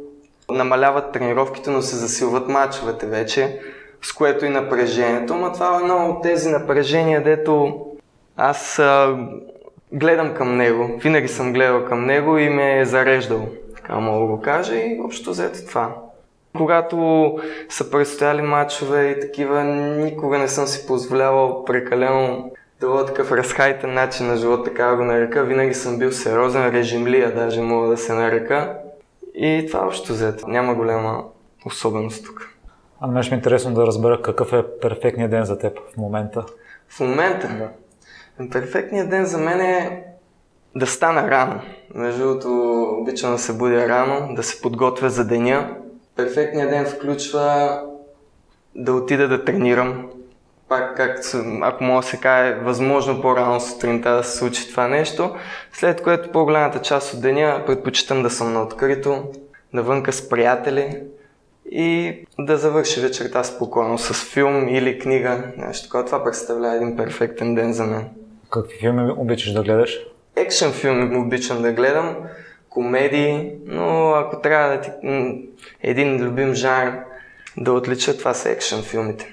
Намаляват 0.49 1.11
тренировките, 1.11 1.69
но 1.69 1.81
се 1.81 1.95
засилват 1.95 2.47
мачовете 2.47 3.05
вече, 3.05 3.59
с 4.01 4.13
което 4.13 4.45
и 4.45 4.49
напрежението. 4.49 5.35
Но 5.35 5.51
това 5.51 5.75
е 5.75 5.81
едно 5.81 6.09
от 6.09 6.23
тези 6.23 6.49
напрежения, 6.49 7.23
дето 7.23 7.85
аз 8.37 8.79
а, 8.79 9.17
гледам 9.91 10.33
към 10.33 10.57
него. 10.57 10.99
Винаги 11.03 11.27
съм 11.27 11.53
гледал 11.53 11.85
към 11.85 12.05
него 12.05 12.37
и 12.37 12.49
ме 12.49 12.79
е 12.79 12.85
зареждал. 12.85 13.47
Така 13.75 13.99
мога 13.99 14.19
да 14.19 14.25
го 14.25 14.41
кажа 14.41 14.75
и 14.75 15.01
общо 15.05 15.29
взето 15.29 15.67
това. 15.67 15.95
Когато 16.57 17.37
са 17.69 17.91
предстояли 17.91 18.41
матчове 18.41 19.09
и 19.09 19.19
такива, 19.19 19.63
никога 19.63 20.37
не 20.37 20.47
съм 20.47 20.67
си 20.67 20.87
позволявал 20.87 21.65
прекалено 21.65 22.51
да 22.79 22.87
бъда 22.87 23.05
такъв 23.05 23.31
разхайтен 23.31 23.93
начин 23.93 24.27
на 24.27 24.37
живот, 24.37 24.65
така 24.65 24.95
го 24.95 25.03
нарека. 25.03 25.43
Винаги 25.43 25.73
съм 25.73 25.99
бил 25.99 26.11
сериозен, 26.11 26.69
режимлия 26.69 27.35
даже 27.35 27.61
мога 27.61 27.87
да 27.87 27.97
се 27.97 28.13
нарека. 28.13 28.77
И 29.35 29.65
това 29.67 29.85
общо 29.85 30.13
взето. 30.13 30.47
Няма 30.47 30.75
голяма 30.75 31.23
особеност 31.65 32.25
тук. 32.25 32.49
А 33.01 33.07
мен 33.07 33.23
ще 33.23 33.31
ми 33.31 33.35
е 33.35 33.39
интересно 33.39 33.73
да 33.73 33.87
разбера 33.87 34.21
какъв 34.21 34.53
е 34.53 34.63
перфектният 34.81 35.31
ден 35.31 35.43
за 35.43 35.59
теб 35.59 35.79
в 35.93 35.97
момента. 35.97 36.45
В 36.89 36.99
момента? 36.99 37.47
Да. 37.47 37.69
Перфектният 38.51 39.09
ден 39.09 39.25
за 39.25 39.37
мен 39.37 39.61
е 39.61 40.03
да 40.75 40.87
стана 40.87 41.31
рано. 41.31 41.61
Между 41.95 42.23
другото, 42.23 42.81
обичам 43.01 43.31
да 43.31 43.37
се 43.37 43.53
будя 43.53 43.89
рано, 43.89 44.35
да 44.35 44.43
се 44.43 44.61
подготвя 44.61 45.09
за 45.09 45.25
деня, 45.25 45.77
Перфектният 46.17 46.69
ден 46.69 46.85
включва 46.85 47.79
да 48.75 48.93
отида 48.93 49.27
да 49.27 49.45
тренирам. 49.45 50.09
Пак, 50.69 50.97
както, 50.97 51.37
ако 51.61 51.83
мога 51.83 52.01
да 52.01 52.07
се 52.07 52.17
каже, 52.17 52.55
възможно 52.55 53.21
по-рано 53.21 53.59
сутринта 53.59 54.11
да 54.11 54.23
се 54.23 54.37
случи 54.37 54.69
това 54.69 54.87
нещо, 54.87 55.35
след 55.73 56.03
което 56.03 56.31
по-голямата 56.31 56.81
част 56.81 57.13
от 57.13 57.21
деня 57.21 57.63
предпочитам 57.65 58.23
да 58.23 58.29
съм 58.29 58.53
на 58.53 58.63
открито, 58.63 59.23
да 59.73 59.83
вънка 59.83 60.13
с 60.13 60.29
приятели 60.29 61.03
и 61.71 62.17
да 62.39 62.57
завърши 62.57 63.01
вечерта 63.01 63.43
спокойно 63.43 63.97
с 63.97 64.33
филм 64.33 64.67
или 64.67 64.99
книга, 64.99 65.43
нещо 65.57 65.87
такова. 65.87 66.05
Това 66.05 66.23
представлява 66.23 66.75
един 66.75 66.97
перфектен 66.97 67.55
ден 67.55 67.73
за 67.73 67.83
мен. 67.83 68.09
Какви 68.49 68.77
филми 68.77 69.11
обичаш 69.17 69.51
да 69.51 69.63
гледаш? 69.63 69.99
Екшен 70.35 70.71
филми 70.71 71.17
обичам 71.17 71.61
да 71.61 71.71
гледам 71.71 72.15
комедии, 72.69 73.51
но 73.65 74.09
ако 74.09 74.41
трябва 74.41 74.75
да 74.75 74.81
ти 74.81 74.89
един 75.83 76.25
любим 76.25 76.53
жанр 76.53 76.91
да 77.57 77.73
отлича, 77.73 78.17
това 78.17 78.33
са 78.33 78.49
екшен 78.49 78.81
филмите. 78.81 79.27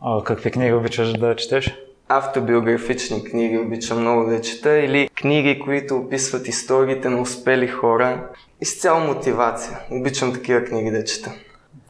А 0.00 0.24
какви 0.24 0.50
книги 0.50 0.72
обичаш 0.72 1.12
да 1.12 1.36
четеш? 1.36 1.74
Автобиографични 2.08 3.24
книги 3.24 3.58
обичам 3.58 4.00
много 4.00 4.30
да 4.30 4.40
чета 4.40 4.78
или 4.78 5.08
книги, 5.08 5.60
които 5.60 5.96
описват 5.96 6.48
историите 6.48 7.08
на 7.08 7.20
успели 7.20 7.68
хора. 7.68 8.28
Изцяло 8.60 9.00
мотивация. 9.00 9.78
Обичам 9.90 10.32
такива 10.32 10.64
книги 10.64 10.90
да 10.90 11.04
чета. 11.04 11.32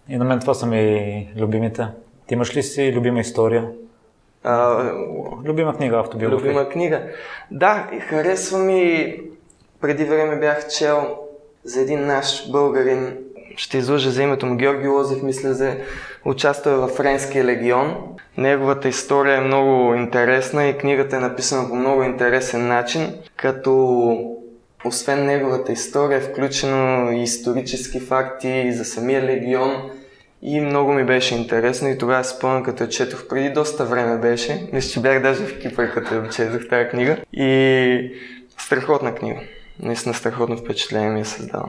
И 0.09 0.17
на 0.17 0.25
мен 0.25 0.41
това 0.41 0.55
са 0.55 0.67
ми 0.67 1.29
любимите. 1.37 1.87
Ти 2.27 2.35
имаш 2.35 2.57
ли 2.57 2.63
си 2.63 2.93
любима 2.93 3.21
история? 3.21 3.69
А, 4.45 4.85
любима 5.45 5.77
книга, 5.77 5.99
автобиография. 5.99 6.51
Любима 6.51 6.69
книга. 6.69 7.03
Да, 7.51 7.89
и 7.93 8.01
харесва 8.01 8.59
ми 8.59 9.17
преди 9.81 10.05
време 10.05 10.37
бях 10.37 10.69
чел 10.69 11.19
за 11.65 11.81
един 11.81 12.07
наш 12.07 12.51
българин, 12.51 13.17
ще 13.57 13.79
излъжа 13.79 14.11
за 14.11 14.23
името 14.23 14.47
му 14.47 14.57
Георги 14.57 14.89
Лозев, 14.89 15.23
мисля 15.23 15.55
за 15.55 15.77
участва 16.25 16.71
във 16.71 16.91
Френския 16.91 17.45
легион. 17.45 18.17
Неговата 18.37 18.89
история 18.89 19.37
е 19.37 19.41
много 19.41 19.95
интересна 19.95 20.67
и 20.67 20.79
книгата 20.79 21.17
е 21.17 21.21
написана 21.21 21.69
по 21.69 21.75
много 21.75 22.03
интересен 22.03 22.69
начин, 22.69 23.15
като 23.37 24.17
освен 24.85 25.27
неговата 25.27 25.73
история 25.73 26.19
е 26.19 26.21
включено 26.21 27.11
и 27.13 27.23
исторически 27.23 28.01
факти 28.01 28.73
за 28.73 28.85
самия 28.85 29.23
легион 29.23 29.91
и 30.45 30.61
много 30.61 30.93
ми 30.93 31.05
беше 31.05 31.35
интересно 31.35 31.89
и 31.89 31.99
тогава 31.99 32.25
спомням 32.25 32.63
като 32.63 32.83
я 32.83 32.89
четох 32.89 33.29
преди 33.29 33.51
доста 33.51 33.85
време 33.85 34.19
беше. 34.19 34.69
Мисля, 34.73 34.91
че 34.91 35.01
бях 35.01 35.23
даже 35.23 35.47
в 35.47 35.61
Кипър 35.61 35.91
като 35.95 36.15
я 36.15 36.29
четох 36.29 36.69
тази 36.69 36.89
книга 36.89 37.17
и 37.33 38.13
страхотна 38.59 39.15
книга. 39.15 39.41
Наистина 39.83 40.15
страхотно 40.15 40.57
впечатление 40.57 41.11
ми 41.11 41.21
е 41.21 41.25
създал. 41.25 41.65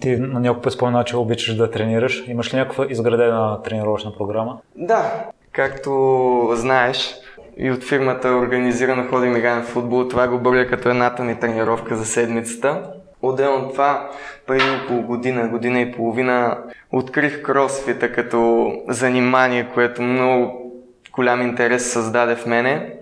Ти 0.00 0.16
на 0.16 0.40
няколко 0.40 0.62
път 0.62 0.72
спомена, 0.72 1.04
че 1.04 1.16
обичаш 1.16 1.54
да 1.54 1.70
тренираш. 1.70 2.24
Имаш 2.28 2.54
ли 2.54 2.58
някаква 2.58 2.86
изградена 2.88 3.62
тренировъчна 3.62 4.16
програма? 4.18 4.58
Да, 4.76 5.24
както 5.52 6.50
знаеш, 6.52 7.14
и 7.56 7.70
от 7.70 7.84
фирмата 7.84 8.28
организирано 8.28 9.08
ходим 9.08 9.36
играем 9.36 9.62
в 9.62 9.66
футбол. 9.66 10.08
Това 10.08 10.28
го 10.28 10.38
броя 10.38 10.68
като 10.68 10.88
едната 10.88 11.24
ми 11.24 11.40
тренировка 11.40 11.96
за 11.96 12.06
седмицата. 12.06 12.82
Отделно 13.22 13.66
от 13.66 13.72
това, 13.72 14.10
преди 14.46 14.64
около 14.84 15.02
година, 15.02 15.48
година 15.48 15.80
и 15.80 15.92
половина, 15.92 16.58
открих 16.92 17.42
кросфита 17.42 18.12
като 18.12 18.72
занимание, 18.88 19.68
което 19.74 20.02
много 20.02 20.72
голям 21.12 21.42
интерес 21.42 21.92
създаде 21.92 22.36
в 22.36 22.46
мене 22.46 22.94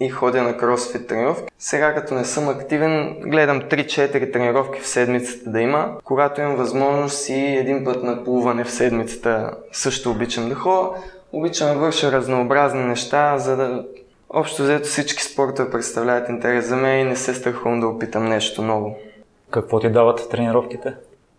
и 0.00 0.08
ходя 0.08 0.42
на 0.42 0.56
кросфит 0.56 1.06
тренировки. 1.06 1.52
Сега 1.58 1.94
като 1.94 2.14
не 2.14 2.24
съм 2.24 2.48
активен, 2.48 3.16
гледам 3.20 3.60
3-4 3.60 4.32
тренировки 4.32 4.80
в 4.80 4.86
седмицата 4.86 5.50
да 5.50 5.60
има. 5.60 5.88
Когато 6.04 6.40
имам 6.40 6.56
възможност 6.56 7.28
и 7.28 7.56
един 7.56 7.84
път 7.84 8.02
на 8.02 8.24
плуване 8.24 8.64
в 8.64 8.70
седмицата 8.70 9.50
също 9.72 10.10
обичам 10.10 10.48
да 10.48 10.54
ходя. 10.54 10.88
Обичам 11.32 11.68
да 11.68 11.74
върша 11.74 12.12
разнообразни 12.12 12.84
неща, 12.84 13.38
за 13.38 13.56
да 13.56 13.84
общо 14.30 14.62
взето 14.62 14.88
всички 14.88 15.22
спортове 15.22 15.70
представляват 15.70 16.28
интерес 16.28 16.66
за 16.66 16.76
мен 16.76 17.00
и 17.00 17.04
не 17.04 17.16
се 17.16 17.34
страхувам 17.34 17.80
да 17.80 17.86
опитам 17.86 18.28
нещо 18.28 18.62
ново. 18.62 18.96
Какво 19.50 19.80
ти 19.80 19.90
дават 19.90 20.28
тренировките? 20.30 20.94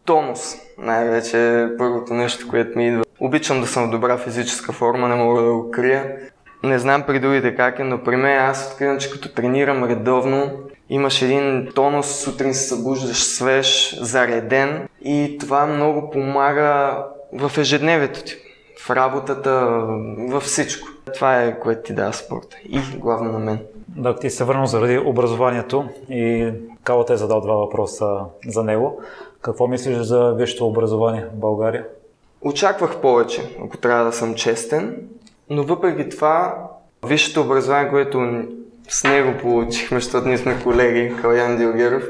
Тонус. 0.05 0.55
Най-вече 0.77 1.67
първото 1.77 2.13
нещо, 2.13 2.47
което 2.49 2.77
ми 2.77 2.87
идва. 2.87 3.03
Обичам 3.19 3.61
да 3.61 3.67
съм 3.67 3.87
в 3.87 3.91
добра 3.91 4.17
физическа 4.17 4.73
форма, 4.73 5.07
не 5.07 5.15
мога 5.15 5.41
да 5.41 5.53
го 5.53 5.71
крия. 5.71 6.17
Не 6.63 6.79
знам 6.79 7.03
при 7.03 7.19
другите 7.19 7.55
как 7.55 7.79
е, 7.79 7.83
но 7.83 8.03
при 8.03 8.15
мен 8.15 8.39
аз 8.39 8.71
откривам, 8.71 8.99
че 8.99 9.11
като 9.11 9.33
тренирам 9.33 9.83
редовно, 9.83 10.51
имаш 10.89 11.21
един 11.21 11.67
тонус, 11.75 12.07
сутрин 12.07 12.53
се 12.53 12.67
събуждаш 12.67 13.23
свеж, 13.23 13.97
зареден 14.01 14.87
и 15.03 15.37
това 15.39 15.65
много 15.65 16.09
помага 16.09 16.97
в 17.33 17.51
ежедневието 17.57 18.23
ти, 18.23 18.35
в 18.79 18.89
работата, 18.89 19.65
във 20.17 20.43
всичко. 20.43 20.87
Това 21.13 21.41
е 21.41 21.59
което 21.59 21.81
ти 21.81 21.93
дава 21.93 22.13
спорта 22.13 22.57
и 22.69 22.79
главно 22.97 23.31
на 23.31 23.39
мен. 23.39 23.59
Да, 23.95 24.15
ти 24.15 24.29
се 24.29 24.43
върнал 24.43 24.65
заради 24.65 24.97
образованието 24.97 25.85
и 26.09 26.49
Кала 26.83 27.05
те 27.05 27.13
е 27.13 27.17
задал 27.17 27.41
два 27.41 27.55
въпроса 27.55 28.19
за 28.47 28.63
него. 28.63 29.01
Какво 29.41 29.67
мислиш 29.67 29.97
за 29.97 30.33
висшето 30.33 30.67
образование 30.67 31.25
в 31.25 31.39
България? 31.39 31.85
Очаквах 32.41 33.01
повече, 33.01 33.57
ако 33.65 33.77
трябва 33.77 34.05
да 34.05 34.11
съм 34.11 34.35
честен, 34.35 35.07
но 35.49 35.63
въпреки 35.63 36.09
това, 36.09 36.67
висшето 37.05 37.41
образование, 37.41 37.89
което 37.89 38.43
с 38.89 39.03
него 39.03 39.33
получихме, 39.41 39.99
защото 39.99 40.27
ние 40.27 40.37
сме 40.37 40.63
колеги, 40.63 41.15
Калян 41.21 41.57
Дилгеров, 41.57 42.03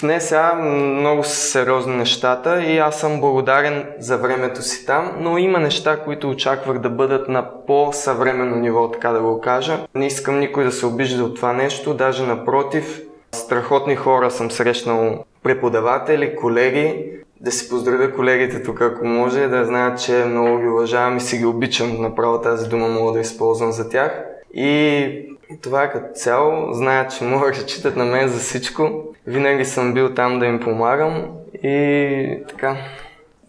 внеса 0.00 0.54
много 0.54 1.24
сериозни 1.24 1.96
нещата 1.96 2.62
и 2.62 2.78
аз 2.78 3.00
съм 3.00 3.20
благодарен 3.20 3.86
за 3.98 4.18
времето 4.18 4.62
си 4.62 4.86
там, 4.86 5.12
но 5.20 5.38
има 5.38 5.58
неща, 5.58 5.96
които 5.96 6.30
очаквах 6.30 6.78
да 6.78 6.90
бъдат 6.90 7.28
на 7.28 7.66
по-съвременно 7.66 8.56
ниво, 8.56 8.90
така 8.90 9.12
да 9.12 9.20
го 9.20 9.40
кажа. 9.40 9.78
Не 9.94 10.06
искам 10.06 10.38
никой 10.38 10.64
да 10.64 10.72
се 10.72 10.86
обижда 10.86 11.24
от 11.24 11.36
това 11.36 11.52
нещо, 11.52 11.94
даже 11.94 12.26
напротив, 12.26 13.02
страхотни 13.32 13.96
хора 13.96 14.30
съм 14.30 14.50
срещнал 14.50 15.24
преподаватели, 15.42 16.36
колеги, 16.36 17.04
да 17.40 17.52
си 17.52 17.68
поздравя 17.68 18.12
колегите 18.12 18.62
тук, 18.62 18.80
ако 18.80 19.06
може, 19.06 19.46
да 19.46 19.64
знаят, 19.64 20.00
че 20.00 20.24
много 20.24 20.58
ги 20.58 20.68
уважавам 20.68 21.16
и 21.16 21.20
си 21.20 21.38
ги 21.38 21.46
обичам. 21.46 22.02
Направо 22.02 22.40
тази 22.40 22.68
дума 22.68 22.88
мога 22.88 23.12
да 23.12 23.20
използвам 23.20 23.72
за 23.72 23.88
тях. 23.88 24.24
И 24.54 25.37
това 25.62 25.82
е 25.82 25.92
като 25.92 26.14
цяло. 26.14 26.72
Знаят, 26.72 27.16
че 27.18 27.24
могат 27.24 27.54
да 27.54 27.66
читат 27.66 27.96
на 27.96 28.04
мен 28.04 28.28
за 28.28 28.38
всичко. 28.38 28.90
Винаги 29.26 29.64
съм 29.64 29.94
бил 29.94 30.14
там 30.14 30.38
да 30.38 30.46
им 30.46 30.60
помагам 30.60 31.28
и 31.62 32.42
така. 32.48 32.76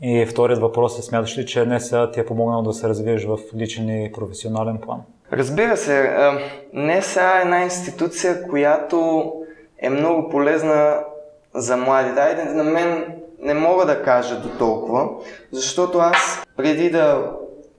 И 0.02 0.26
вторият 0.26 0.62
въпрос 0.62 1.00
е, 1.00 1.02
смяташ 1.02 1.38
ли, 1.38 1.46
че 1.46 1.66
НСА 1.66 2.12
ти 2.12 2.20
е 2.20 2.26
помогнал 2.26 2.62
да 2.62 2.74
се 2.74 2.90
развиеш 2.90 3.26
в 3.26 3.38
личен 3.56 3.90
и 3.90 4.12
професионален 4.12 4.78
план? 4.78 5.00
Разбира 5.34 5.78
се, 5.78 6.12
НСА 6.74 7.38
е 7.38 7.42
една 7.42 7.64
институция, 7.64 8.48
която 8.48 9.32
е 9.80 9.90
много 9.90 10.30
полезна 10.30 11.00
за 11.56 11.78
младите. 11.78 12.20
Айде, 12.20 12.44
на 12.44 12.64
мен 12.64 13.06
не 13.40 13.54
мога 13.54 13.86
да 13.86 14.04
кажа 14.04 14.42
до 14.42 14.50
толкова, 14.50 15.10
защото 15.52 15.98
аз 15.98 16.44
преди 16.58 16.90
да 16.90 17.32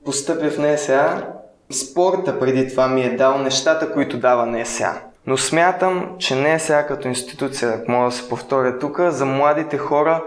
постъпя 0.04 0.50
в 0.50 0.58
НСА, 0.58 1.26
спорта 1.70 2.38
преди 2.38 2.68
това 2.68 2.88
ми 2.88 3.02
е 3.02 3.16
дал 3.16 3.38
нещата, 3.38 3.92
които 3.92 4.18
дава 4.18 4.46
НСА. 4.46 5.00
Но 5.26 5.36
смятам, 5.36 6.08
че 6.18 6.34
НСА 6.34 6.84
като 6.88 7.08
институция, 7.08 7.70
ако 7.70 7.90
мога 7.90 8.04
да 8.04 8.12
се 8.12 8.28
повторя 8.28 8.78
тук, 8.78 9.00
за 9.08 9.24
младите 9.24 9.78
хора 9.78 10.24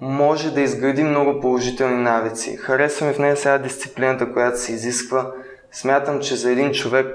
може 0.00 0.54
да 0.54 0.60
изгради 0.60 1.02
много 1.02 1.40
положителни 1.40 2.02
навици. 2.02 2.56
Харесваме 2.56 3.12
в 3.12 3.18
НСА 3.18 3.58
дисциплината, 3.58 4.32
която 4.32 4.60
се 4.60 4.72
изисква. 4.72 5.30
Смятам, 5.72 6.20
че 6.20 6.36
за 6.36 6.52
един 6.52 6.72
човек 6.72 7.06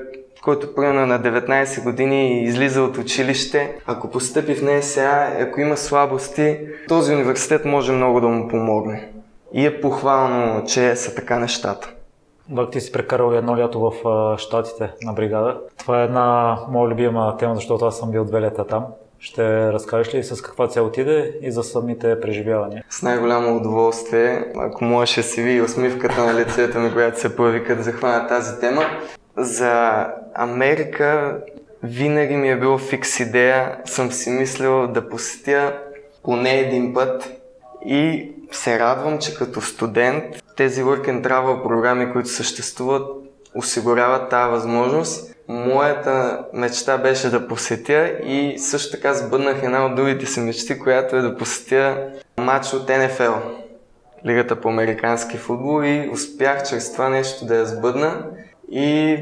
който 0.42 0.76
примерно 0.76 1.06
на 1.06 1.20
19 1.20 1.84
години 1.84 2.44
излиза 2.44 2.82
от 2.82 2.98
училище, 2.98 3.76
ако 3.86 4.12
постъпи 4.12 4.56
в 4.56 4.63
НСА, 4.63 5.28
ако 5.39 5.62
има 5.62 5.78
слабости, 5.78 6.60
този 6.88 7.13
университет 7.13 7.65
може 7.65 7.92
много 7.92 8.22
да 8.22 8.28
му 8.28 8.48
помогне. 8.48 9.10
И 9.54 9.65
е 9.65 9.82
похвално, 9.82 10.65
че 10.65 10.96
са 10.96 11.15
така 11.15 11.39
нещата. 11.39 11.94
Док, 12.52 12.72
ти 12.72 12.82
си 12.82 12.92
прекарал 12.92 13.34
едно 13.34 13.58
лято 13.58 13.80
в 13.80 13.94
Штатите 14.38 14.92
на 15.02 15.14
бригада. 15.14 15.58
Това 15.78 16.02
е 16.02 16.06
една 16.06 16.58
моя 16.70 16.90
любима 16.90 17.38
тема, 17.38 17.56
защото 17.56 17.86
аз 17.86 17.98
съм 18.00 18.12
бил 18.12 18.26
две 18.26 18.42
лета 18.42 18.68
там. 18.68 18.86
Ще 19.20 19.74
разкажеш 19.74 20.14
ли 20.14 20.24
с 20.24 20.42
каква 20.42 20.68
цел 20.68 20.86
отиде 20.86 21.38
и 21.42 21.52
за 21.52 21.64
самите 21.64 22.22
преживявания? 22.22 22.84
С 22.90 23.02
най-голямо 23.02 23.58
удоволствие. 23.58 24.46
Ако 24.58 24.84
можеше 24.84 25.24
си 25.24 25.42
ви 25.42 25.62
усмивката 25.62 26.26
на 26.26 26.40
лицето 26.40 26.80
ми, 26.80 26.94
която 26.94 27.20
се 27.20 27.36
появи, 27.36 27.64
като 27.64 27.82
захвана 27.82 28.28
тази 28.28 28.60
тема. 28.60 28.82
За 29.38 30.06
Америка 30.36 31.38
винаги 31.84 32.36
ми 32.36 32.50
е 32.50 32.60
било 32.60 32.78
фикс 32.78 33.20
идея, 33.20 33.78
съм 33.86 34.12
си 34.12 34.30
мислил 34.30 34.88
да 34.88 35.10
посетя 35.10 35.74
поне 36.24 36.60
един 36.60 36.94
път 36.94 37.32
и 37.86 38.32
се 38.52 38.80
радвам, 38.80 39.20
че 39.20 39.36
като 39.36 39.62
студент 39.62 40.24
тези 40.60 40.84
Work 40.84 41.08
and 41.08 41.22
Travel 41.22 41.63
програми, 41.63 42.12
които 42.12 42.30
съществуват, 42.30 43.08
осигуряват 43.56 44.30
тази 44.30 44.52
възможност. 44.52 45.36
Моята 45.48 46.45
мечта 46.54 46.98
беше 46.98 47.30
да 47.30 47.48
посетя 47.48 48.08
и 48.26 48.60
също 48.60 48.91
така 48.91 49.13
сбъднах 49.13 49.63
една 49.63 49.86
от 49.86 49.95
другите 49.95 50.26
си 50.26 50.39
мечти, 50.39 50.80
която 50.80 51.15
е 51.15 51.22
да 51.22 51.38
посетя 51.38 52.08
матч 52.38 52.74
от 52.74 52.89
НФЛ, 52.89 53.34
Лигата 54.26 54.62
по 54.62 54.69
американски 54.69 55.38
футбол 55.38 55.84
и 55.84 56.10
успях 56.13 56.63
чрез 56.69 56.91
това 56.91 57.10
нещо 57.10 57.45
да 57.45 57.56
я 57.56 57.65
сбъдна 57.65 58.26
и 58.72 59.17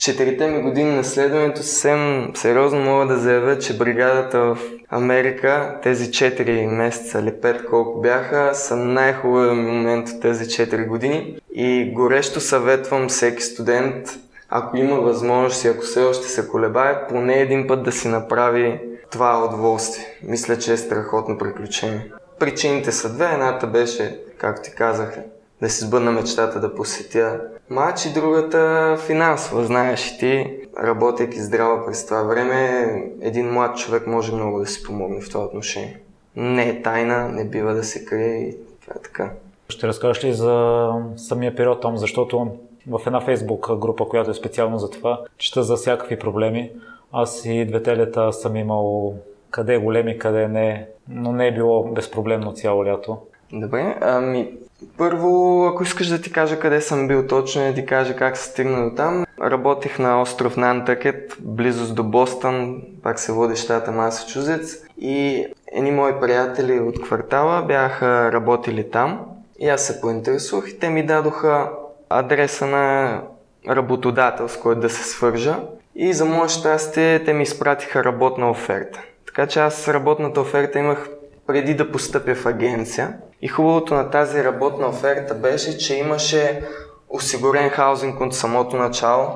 четирите 0.00 0.46
ми 0.46 0.62
години 0.62 0.90
на 0.90 1.04
следването 1.04 1.62
съвсем 1.62 2.30
сериозно 2.34 2.80
мога 2.80 3.06
да 3.06 3.18
заявя, 3.18 3.58
че 3.58 3.78
бригадата 3.78 4.38
в 4.40 4.58
Америка, 4.88 5.78
тези 5.82 6.04
4 6.04 6.66
месеца 6.66 7.20
или 7.20 7.30
5 7.30 7.64
колко 7.64 8.00
бяха, 8.00 8.54
са 8.54 8.76
най-хубавият 8.76 9.56
момент 9.56 10.08
от 10.08 10.22
тези 10.22 10.44
4 10.44 10.86
години 10.86 11.40
и 11.54 11.92
горещо 11.94 12.40
съветвам 12.40 13.08
всеки 13.08 13.42
студент, 13.42 14.06
ако 14.48 14.76
има 14.76 15.00
възможност 15.00 15.64
и 15.64 15.68
ако 15.68 15.80
все 15.80 16.02
още 16.02 16.28
се 16.28 16.48
колебае, 16.48 17.06
поне 17.08 17.34
един 17.40 17.66
път 17.66 17.82
да 17.82 17.92
си 17.92 18.08
направи 18.08 18.80
това 19.10 19.44
удоволствие. 19.44 20.06
Мисля, 20.22 20.58
че 20.58 20.72
е 20.72 20.76
страхотно 20.76 21.38
приключение. 21.38 22.12
Причините 22.38 22.92
са 22.92 23.12
две. 23.12 23.24
Едната 23.32 23.66
беше, 23.66 24.20
както 24.38 24.62
ти 24.62 24.76
казах, 24.76 25.18
да 25.62 25.70
си 25.70 25.84
сбъдна 25.84 26.12
мечтата 26.12 26.60
да 26.60 26.74
посетя 26.74 27.40
матч 27.70 28.06
и 28.06 28.12
другата 28.12 28.96
финансова. 29.06 29.64
Знаеш 29.64 30.18
ти, 30.18 30.58
работейки 30.82 31.40
здраво 31.40 31.86
през 31.86 32.06
това 32.06 32.22
време, 32.22 32.92
един 33.20 33.52
млад 33.52 33.76
човек 33.76 34.06
може 34.06 34.34
много 34.34 34.58
да 34.58 34.66
си 34.66 34.82
помогне 34.82 35.20
в 35.20 35.28
това 35.28 35.44
отношение. 35.44 36.00
Не 36.36 36.68
е 36.68 36.82
тайна, 36.82 37.28
не 37.28 37.44
бива 37.44 37.74
да 37.74 37.84
се 37.84 38.04
крие 38.04 38.36
и 38.36 38.56
това 38.80 38.94
е 38.96 39.02
така. 39.02 39.30
Ще 39.68 39.88
разкажеш 39.88 40.24
ли 40.24 40.32
за 40.32 40.88
самия 41.16 41.56
период 41.56 41.82
там, 41.82 41.96
защото 41.96 42.50
в 42.86 43.00
една 43.06 43.20
фейсбук 43.20 43.78
група, 43.78 44.04
която 44.04 44.30
е 44.30 44.34
специално 44.34 44.78
за 44.78 44.90
това, 44.90 45.20
чета 45.38 45.62
за 45.62 45.76
всякакви 45.76 46.18
проблеми. 46.18 46.70
Аз 47.12 47.44
и 47.44 47.64
двете 47.64 47.96
лета 47.96 48.32
съм 48.32 48.56
имал 48.56 49.14
къде 49.50 49.74
е 49.74 49.78
големи, 49.78 50.18
къде 50.18 50.48
не, 50.48 50.86
но 51.08 51.32
не 51.32 51.46
е 51.46 51.54
било 51.54 51.84
безпроблемно 51.84 52.52
цяло 52.52 52.86
лято. 52.86 53.18
Добре, 53.52 53.96
ами 54.00 54.52
първо, 54.98 55.64
ако 55.66 55.82
искаш 55.82 56.06
да 56.06 56.20
ти 56.20 56.32
кажа 56.32 56.60
къде 56.60 56.80
съм 56.80 57.08
бил 57.08 57.26
точно 57.26 57.62
и 57.62 57.68
да 57.68 57.74
ти 57.74 57.86
кажа 57.86 58.16
как 58.16 58.36
се 58.36 58.44
стигна 58.44 58.90
до 58.90 58.96
там, 58.96 59.26
работих 59.40 59.98
на 59.98 60.22
остров 60.22 60.56
Нантакет, 60.56 61.36
близост 61.40 61.94
до 61.94 62.04
Бостън, 62.04 62.82
пак 63.02 63.18
се 63.18 63.32
води 63.32 63.56
щата 63.56 63.92
Масачузетс. 63.92 64.72
И 64.98 65.46
едни 65.72 65.90
мои 65.90 66.20
приятели 66.20 66.80
от 66.80 67.02
квартала 67.02 67.62
бяха 67.62 68.32
работили 68.32 68.90
там. 68.90 69.26
И 69.58 69.68
аз 69.68 69.86
се 69.86 70.00
поинтересувах 70.00 70.70
и 70.70 70.78
те 70.78 70.90
ми 70.90 71.06
дадоха 71.06 71.70
адреса 72.10 72.66
на 72.66 73.20
работодател, 73.68 74.48
с 74.48 74.56
който 74.56 74.80
да 74.80 74.90
се 74.90 75.04
свържа. 75.04 75.60
И 75.94 76.12
за 76.12 76.24
мое 76.24 76.48
щастие 76.48 77.24
те 77.24 77.32
ми 77.32 77.42
изпратиха 77.42 78.04
работна 78.04 78.50
оферта. 78.50 79.00
Така 79.26 79.46
че 79.46 79.60
аз 79.60 79.88
работната 79.88 80.40
оферта 80.40 80.78
имах 80.78 81.08
преди 81.50 81.74
да 81.74 81.92
постъпя 81.92 82.34
в 82.34 82.46
агенция. 82.46 83.14
И 83.42 83.48
хубавото 83.48 83.94
на 83.94 84.10
тази 84.10 84.44
работна 84.44 84.88
оферта 84.88 85.34
беше, 85.34 85.78
че 85.78 85.94
имаше 85.94 86.62
осигурен 87.08 87.70
хаузинг 87.70 88.20
от 88.20 88.34
самото 88.34 88.76
начало. 88.76 89.26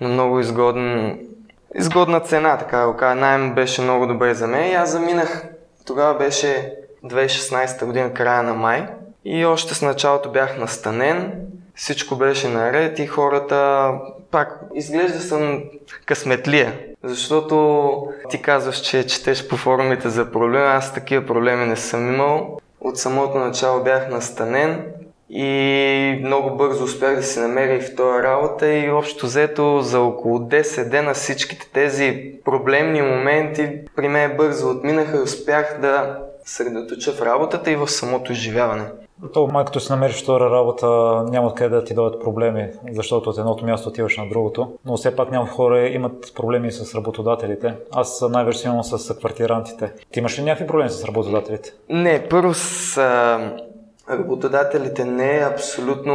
на 0.00 0.08
много 0.08 0.40
изгоден, 0.40 1.18
изгодна 1.74 2.20
цена, 2.20 2.58
така 2.58 2.78
да 2.78 2.96
кажа. 2.96 3.14
Найем 3.14 3.54
беше 3.54 3.82
много 3.82 4.06
добре 4.06 4.34
за 4.34 4.46
мен 4.46 4.70
и 4.70 4.74
аз 4.74 4.90
заминах. 4.90 5.44
Тогава 5.86 6.18
беше 6.18 6.74
2016 7.04 7.84
година, 7.84 8.14
края 8.14 8.42
на 8.42 8.54
май. 8.54 8.86
И 9.24 9.44
още 9.44 9.74
с 9.74 9.82
началото 9.82 10.32
бях 10.32 10.58
настанен, 10.58 11.32
всичко 11.74 12.16
беше 12.16 12.48
наред 12.48 12.98
и 12.98 13.06
хората 13.06 13.90
пак 14.30 14.60
изглежда 14.74 15.20
съм 15.20 15.64
късметлия, 16.06 16.72
защото 17.04 18.06
ти 18.30 18.42
казваш, 18.42 18.76
че 18.76 19.06
четеш 19.06 19.48
по 19.48 19.56
форумите 19.56 20.08
за 20.08 20.30
проблеми, 20.30 20.66
аз 20.66 20.94
такива 20.94 21.26
проблеми 21.26 21.66
не 21.66 21.76
съм 21.76 22.14
имал. 22.14 22.58
От 22.80 22.98
самото 22.98 23.38
начало 23.38 23.84
бях 23.84 24.08
настанен 24.08 24.84
и 25.30 26.20
много 26.24 26.56
бързо 26.56 26.84
успях 26.84 27.16
да 27.16 27.22
си 27.22 27.40
намеря 27.40 27.74
и 27.74 27.80
втора 27.80 28.22
работа 28.22 28.72
и 28.72 28.90
общо 28.90 29.26
взето 29.26 29.80
за 29.80 30.00
около 30.00 30.38
10 30.38 30.88
дена 30.88 31.14
всичките 31.14 31.70
тези 31.72 32.32
проблемни 32.44 33.02
моменти 33.02 33.78
при 33.96 34.08
мен 34.08 34.36
бързо 34.36 34.70
отминаха 34.70 35.16
и 35.16 35.20
успях 35.20 35.78
да 35.80 36.18
съсредоточа 36.44 37.12
в 37.12 37.22
работата 37.22 37.70
и 37.70 37.76
в 37.76 37.88
самото 37.88 38.32
изживяване. 38.32 38.84
То 39.34 39.46
май 39.46 39.64
като 39.64 39.80
си 39.80 39.92
намериш 39.92 40.22
втора 40.22 40.50
работа, 40.50 40.86
няма 41.30 41.46
откъде 41.46 41.76
да 41.76 41.84
ти 41.84 41.94
дойдат 41.94 42.22
проблеми, 42.22 42.68
защото 42.92 43.30
от 43.30 43.38
едното 43.38 43.64
място 43.64 43.88
отиваш 43.88 44.16
на 44.16 44.28
другото. 44.28 44.72
Но 44.84 44.96
все 44.96 45.16
пак 45.16 45.30
някои 45.30 45.50
хора 45.50 45.88
имат 45.88 46.32
проблеми 46.34 46.72
с 46.72 46.94
работодателите. 46.94 47.74
Аз 47.92 48.24
най-вече 48.30 48.68
имам 48.68 48.84
с 48.84 49.14
квартирантите. 49.18 49.92
Ти 50.12 50.18
имаш 50.18 50.38
ли 50.38 50.42
някакви 50.42 50.66
проблеми 50.66 50.90
с 50.90 51.04
работодателите? 51.04 51.72
Не, 51.88 52.28
първо 52.28 52.54
с 52.54 52.96
а, 52.98 53.40
работодателите 54.10 55.04
не, 55.04 55.48
абсолютно 55.52 56.14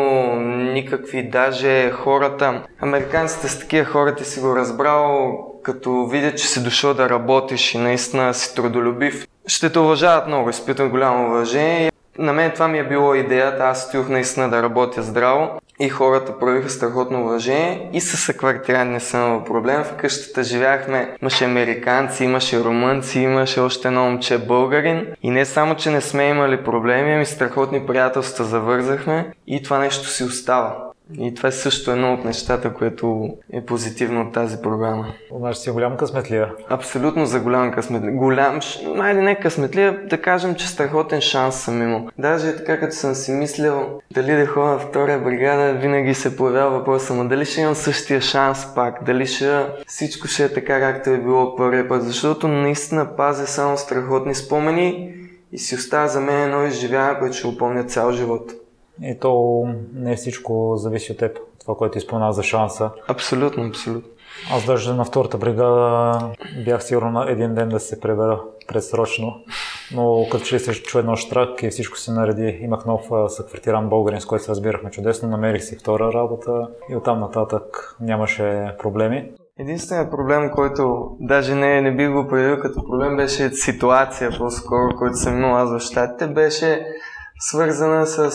никакви, 0.74 1.30
даже 1.30 1.92
хората, 1.92 2.64
американците 2.82 3.48
с 3.48 3.60
такива 3.60 3.86
хората 3.86 4.26
си 4.26 4.40
го 4.40 4.56
разбрал, 4.56 5.38
като 5.64 6.06
видят, 6.06 6.38
че 6.38 6.48
си 6.48 6.64
дошъл 6.64 6.94
да 6.94 7.10
работиш 7.10 7.76
и 7.76 7.78
наистина 7.78 8.34
си 8.34 8.56
трудолюбив, 8.56 9.28
ще 9.48 9.72
те 9.72 9.80
уважават 9.80 10.28
много, 10.28 10.50
изпитват 10.50 10.90
голямо 10.90 11.28
уважение 11.28 11.92
на 12.20 12.34
мен 12.34 12.52
това 12.52 12.68
ми 12.68 12.80
е 12.80 12.88
било 12.88 13.16
идеята, 13.16 13.64
аз 13.64 13.84
стоях 13.84 14.10
наистина 14.10 14.50
да 14.50 14.64
работя 14.64 15.04
здраво 15.04 15.60
и 15.80 15.90
хората 15.90 16.40
проявиха 16.40 16.70
страхотно 16.70 17.22
уважение 17.22 17.90
и 17.94 18.02
с 18.02 18.18
съквартиран 18.18 18.92
не 18.92 19.00
съм 19.00 19.28
имал 19.28 19.44
проблем. 19.44 19.84
В 19.84 19.94
къщата 19.94 20.44
живяхме, 20.44 21.16
имаше 21.22 21.46
американци, 21.46 22.24
имаше 22.24 22.60
румънци, 22.60 23.20
имаше 23.20 23.60
още 23.60 23.88
едно 23.88 24.04
момче 24.04 24.38
българин 24.38 25.08
и 25.24 25.30
не 25.30 25.46
само, 25.46 25.76
че 25.76 25.90
не 25.90 26.02
сме 26.02 26.28
имали 26.28 26.64
проблеми, 26.64 27.14
ами 27.14 27.26
страхотни 27.26 27.86
приятелства 27.88 28.46
завързахме 28.46 29.32
и 29.48 29.64
това 29.64 29.80
нещо 29.80 30.08
си 30.08 30.24
остава. 30.24 30.89
И 31.18 31.34
това 31.34 31.50
е 31.50 31.52
също 31.52 31.92
едно 31.92 32.14
от 32.14 32.26
нещата, 32.26 32.74
което 32.74 33.30
е 33.54 33.66
позитивно 33.66 34.22
от 34.22 34.34
тази 34.34 34.62
програма. 34.62 35.06
Значи 35.38 35.60
си 35.60 35.70
голям 35.70 35.98
късметлия. 35.98 36.54
Абсолютно 36.70 37.26
за 37.26 37.40
голям 37.40 37.72
късметлия. 37.72 38.12
Голям, 38.12 38.60
майде 38.96 39.22
не 39.22 39.40
късметлия, 39.40 40.00
да 40.10 40.22
кажем, 40.22 40.56
че 40.56 40.68
страхотен 40.68 41.22
шанс 41.22 41.56
съм 41.56 41.82
имал. 41.82 42.08
Даже 42.18 42.56
така 42.56 42.80
като 42.80 42.96
съм 42.96 43.16
си 43.16 43.32
мислил 43.32 44.02
дали 44.12 44.36
да 44.36 44.46
ходя 44.46 44.66
на 44.66 44.80
втория 44.80 45.20
бригада, 45.20 45.74
винаги 45.74 46.14
се 46.14 46.36
появява 46.36 46.78
въпроса, 46.78 47.14
но 47.14 47.28
дали 47.28 47.46
ще 47.46 47.62
имам 47.62 47.76
същия 47.76 48.22
шанс 48.22 48.76
пак, 48.76 49.04
дали 49.06 49.26
ще 49.26 49.66
всичко 49.88 50.28
ще 50.28 50.44
е 50.44 50.54
така, 50.54 50.80
както 50.80 51.10
е 51.10 51.18
било 51.18 51.56
първия 51.56 51.88
път, 51.88 52.04
защото 52.04 52.48
наистина 52.48 53.16
пазя 53.16 53.48
само 53.48 53.78
страхотни 53.78 54.36
спомени 54.36 55.14
и 55.52 55.58
си 55.58 55.76
остава 55.76 56.08
за 56.08 56.22
мен 56.22 56.44
едно 56.44 56.66
изживяване, 56.66 57.20
което 57.20 57.36
ще 57.36 57.48
го 57.48 57.58
помня 57.58 57.84
цял 57.84 58.12
живот. 58.12 58.52
И 59.04 59.20
то 59.20 59.64
не 59.94 60.16
всичко 60.16 60.74
зависи 60.76 61.12
от 61.12 61.18
теб, 61.18 61.38
това, 61.60 61.76
което 61.76 61.98
изпълнява 61.98 62.34
за 62.34 62.44
шанса. 62.44 62.92
Абсолютно, 63.08 63.66
абсолютно. 63.66 64.10
Аз 64.54 64.66
даже 64.66 64.94
на 64.94 65.06
втората 65.06 65.38
бригада 65.38 66.14
бях 66.66 66.84
сигурно 66.84 67.12
на 67.12 67.32
един 67.32 67.56
ден 67.56 67.70
да 67.70 67.80
се 67.80 68.00
пребера 68.00 68.42
предсрочно, 68.68 69.36
но 69.96 70.28
като 70.32 70.44
че 70.44 70.56
ли 70.56 70.60
се 70.60 70.74
чу 70.74 71.00
едно 71.00 71.16
штрак 71.16 71.64
и 71.64 71.70
всичко 71.70 71.98
се 71.98 72.12
нареди. 72.12 72.60
Имах 72.62 72.86
нов 72.86 73.02
съквартиран 73.28 73.90
българин, 73.90 74.22
с 74.22 74.26
който 74.26 74.44
се 74.44 74.52
разбирахме 74.52 74.92
чудесно, 74.92 75.30
намерих 75.30 75.64
си 75.64 75.76
втора 75.76 76.14
работа 76.14 76.68
и 76.90 76.96
оттам 76.96 77.20
нататък 77.20 77.96
нямаше 78.02 78.76
проблеми. 78.80 79.32
Единственият 79.60 80.12
проблем, 80.12 80.52
който 80.56 81.12
даже 81.20 81.56
не, 81.56 81.82
не 81.82 81.96
бих 81.96 82.12
го 82.12 82.28
появил 82.28 82.60
като 82.60 82.86
проблем, 82.90 83.18
беше 83.18 83.50
ситуация 83.50 84.32
по-скоро, 84.38 84.96
който 84.98 85.16
съм 85.16 85.38
имал 85.38 85.58
аз 85.58 85.72
в 85.72 85.80
щатите, 85.80 86.28
беше 86.28 86.86
свързана 87.40 88.06
с 88.06 88.32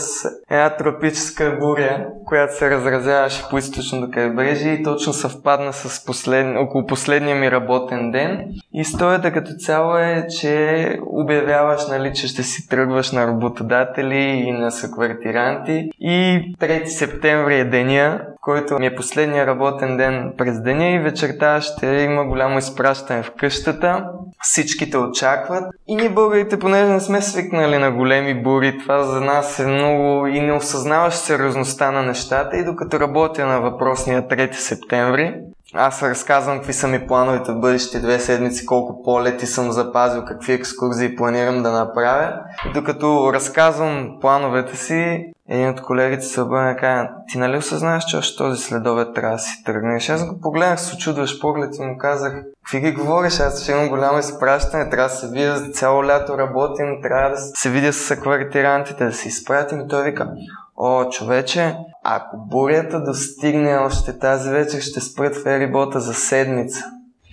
една 0.51 0.77
тропическа 0.77 1.57
буря, 1.61 2.07
която 2.25 2.57
се 2.57 2.71
разразяваше 2.71 3.45
по 3.51 3.59
източното 3.59 4.11
крайбрежие 4.11 4.73
и 4.73 4.83
точно 4.83 5.13
съвпадна 5.13 5.73
с 5.73 6.05
послед... 6.05 6.57
около 6.59 6.87
последния 6.87 7.37
ми 7.37 7.51
работен 7.51 8.11
ден. 8.11 8.45
Историята 8.75 9.33
като 9.33 9.51
цяло 9.59 9.97
е, 9.97 10.27
че 10.41 10.99
обявяваш, 11.07 11.87
нали, 11.89 12.13
че 12.15 12.29
ще 12.29 12.43
си 12.43 12.69
тръгваш 12.69 13.13
на 13.13 13.27
работодатели 13.27 14.25
и 14.47 14.53
на 14.53 14.71
съквартиранти 14.71 15.91
и 16.01 16.43
3 16.61 16.85
септември 16.85 17.59
е 17.59 17.65
деня, 17.65 18.21
който 18.45 18.79
ми 18.79 18.87
е 18.87 18.95
последния 18.95 19.47
работен 19.47 19.97
ден 19.97 20.33
през 20.39 20.63
деня 20.63 20.91
и 20.91 20.99
вечерта 20.99 21.61
ще 21.61 21.87
има 21.87 22.25
голямо 22.25 22.59
изпращане 22.59 23.23
в 23.23 23.31
къщата. 23.31 24.05
Всичките 24.43 24.99
очакват. 24.99 25.65
И 25.89 25.97
ние 25.97 26.09
българите, 26.09 26.59
понеже 26.59 26.93
не 26.93 27.01
сме 27.01 27.23
свикнали 27.23 27.79
на 27.79 27.91
големи 27.91 28.43
бури, 28.43 28.79
това 28.79 29.03
за 29.03 29.21
нас 29.21 29.59
е 29.59 29.67
много 29.67 30.27
и 30.27 30.41
не 30.41 30.53
осъзнаваш 30.53 31.15
сериозността 31.15 31.91
на 31.91 32.03
нещата. 32.03 32.57
И 32.57 32.65
докато 32.65 33.01
работя 33.01 33.47
на 33.47 33.61
въпросния 33.61 34.29
3 34.29 34.53
септември, 34.53 35.35
аз 35.75 36.03
разказвам 36.03 36.57
какви 36.57 36.73
са 36.73 36.89
ми 36.89 37.07
плановете 37.07 37.53
в 37.53 37.61
бъдещите 37.61 37.99
две 37.99 38.19
седмици, 38.19 38.67
колко 38.67 39.03
полети 39.03 39.47
съм 39.47 39.73
запазил, 39.73 40.25
какви 40.25 40.53
екскурзии 40.53 41.17
планирам 41.17 41.63
да 41.63 41.73
направя. 41.73 42.33
Докато 42.75 43.33
разказвам 43.33 44.09
плановете 44.21 44.77
си, 44.77 45.33
един 45.49 45.69
от 45.69 45.83
колегите 45.83 46.23
се 46.23 46.41
обърна 46.41 46.73
и 46.73 46.77
каза, 46.77 47.09
ти 47.29 47.39
нали 47.39 47.57
осъзнаеш, 47.57 48.05
че 48.05 48.17
още 48.17 48.37
този 48.37 48.63
следове 48.63 49.13
трябва 49.13 49.37
да 49.37 49.43
си 49.43 49.65
тръгнеш? 49.65 50.09
Аз 50.09 50.27
го 50.27 50.41
погледнах 50.41 50.81
с 50.81 50.95
очудващ 50.95 51.41
поглед 51.41 51.77
и 51.79 51.83
му 51.83 51.99
казах, 51.99 52.43
какви 52.63 52.81
ги 52.81 52.93
говориш, 52.93 53.41
аз 53.41 53.63
ще 53.63 53.73
имам 53.73 53.89
голямо 53.89 54.19
изпращане, 54.19 54.91
трябва 54.91 55.09
да 55.09 55.15
се 55.15 55.29
видя 55.29 55.71
цяло 55.73 56.05
лято 56.05 56.39
работим, 56.39 57.03
трябва 57.03 57.31
да 57.31 57.37
се 57.37 57.71
видя 57.71 57.93
с 57.93 58.11
аквартирантите, 58.11 59.05
да 59.05 59.13
се 59.13 59.29
изпратим. 59.29 59.81
И 59.81 59.89
той 59.89 60.05
вика, 60.05 60.31
О, 60.77 61.05
човече, 61.11 61.77
ако 62.05 62.37
бурята 62.37 63.03
достигне 63.03 63.77
още 63.77 64.19
тази 64.19 64.51
вечер, 64.51 64.81
ще 64.81 65.01
спрат 65.01 65.43
ферибота 65.43 66.01
за 66.01 66.15
седмица. 66.15 66.85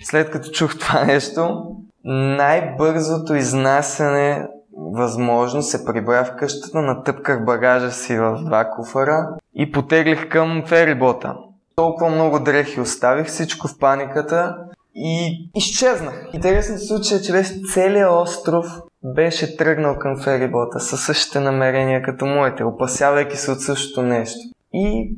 След 0.04 0.30
като 0.30 0.50
чух 0.50 0.78
това 0.78 1.04
нещо, 1.04 1.66
най-бързото 2.04 3.34
изнасяне 3.34 4.48
възможно 4.76 5.62
се 5.62 5.84
прибрах 5.84 6.26
в 6.26 6.36
къщата, 6.36 6.82
натъпках 6.82 7.44
багажа 7.44 7.90
си 7.90 8.18
в 8.18 8.38
два 8.44 8.64
куфара 8.64 9.28
и 9.54 9.72
потеглих 9.72 10.28
към 10.28 10.62
ферибота. 10.66 11.34
Толкова 11.76 12.10
много 12.10 12.38
дрехи 12.38 12.80
оставих, 12.80 13.26
всичко 13.26 13.68
в 13.68 13.78
паниката 13.78 14.56
и 14.94 15.50
изчезнах. 15.54 16.28
Интересният 16.32 16.86
случай 16.86 17.18
е, 17.18 17.20
че 17.22 17.32
беше 17.32 17.54
целият 17.74 18.10
остров 18.12 18.66
беше 19.04 19.56
тръгнал 19.56 19.98
към 19.98 20.20
ферибота 20.20 20.80
със 20.80 21.04
същите 21.04 21.40
намерения 21.40 22.02
като 22.02 22.26
моите, 22.26 22.64
опасявайки 22.64 23.36
се 23.36 23.50
от 23.50 23.60
същото 23.60 24.02
нещо. 24.02 24.38
И 24.72 25.16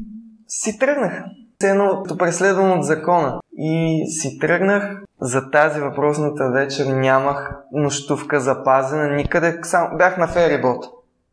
си 0.49 0.79
тръгнах. 0.79 1.25
Едно 1.69 2.03
като 2.03 2.19
преследвам 2.19 2.79
от 2.79 2.85
закона. 2.85 3.41
И 3.59 4.05
си 4.09 4.39
тръгнах. 4.39 5.03
За 5.21 5.51
тази 5.51 5.81
въпросната 5.81 6.51
вечер 6.51 6.87
нямах 6.87 7.55
нощувка 7.73 8.41
запазена 8.41 9.17
никъде. 9.17 9.59
Само 9.63 9.97
бях 9.97 10.19
на 10.19 10.29
ферибот. 10.29 10.85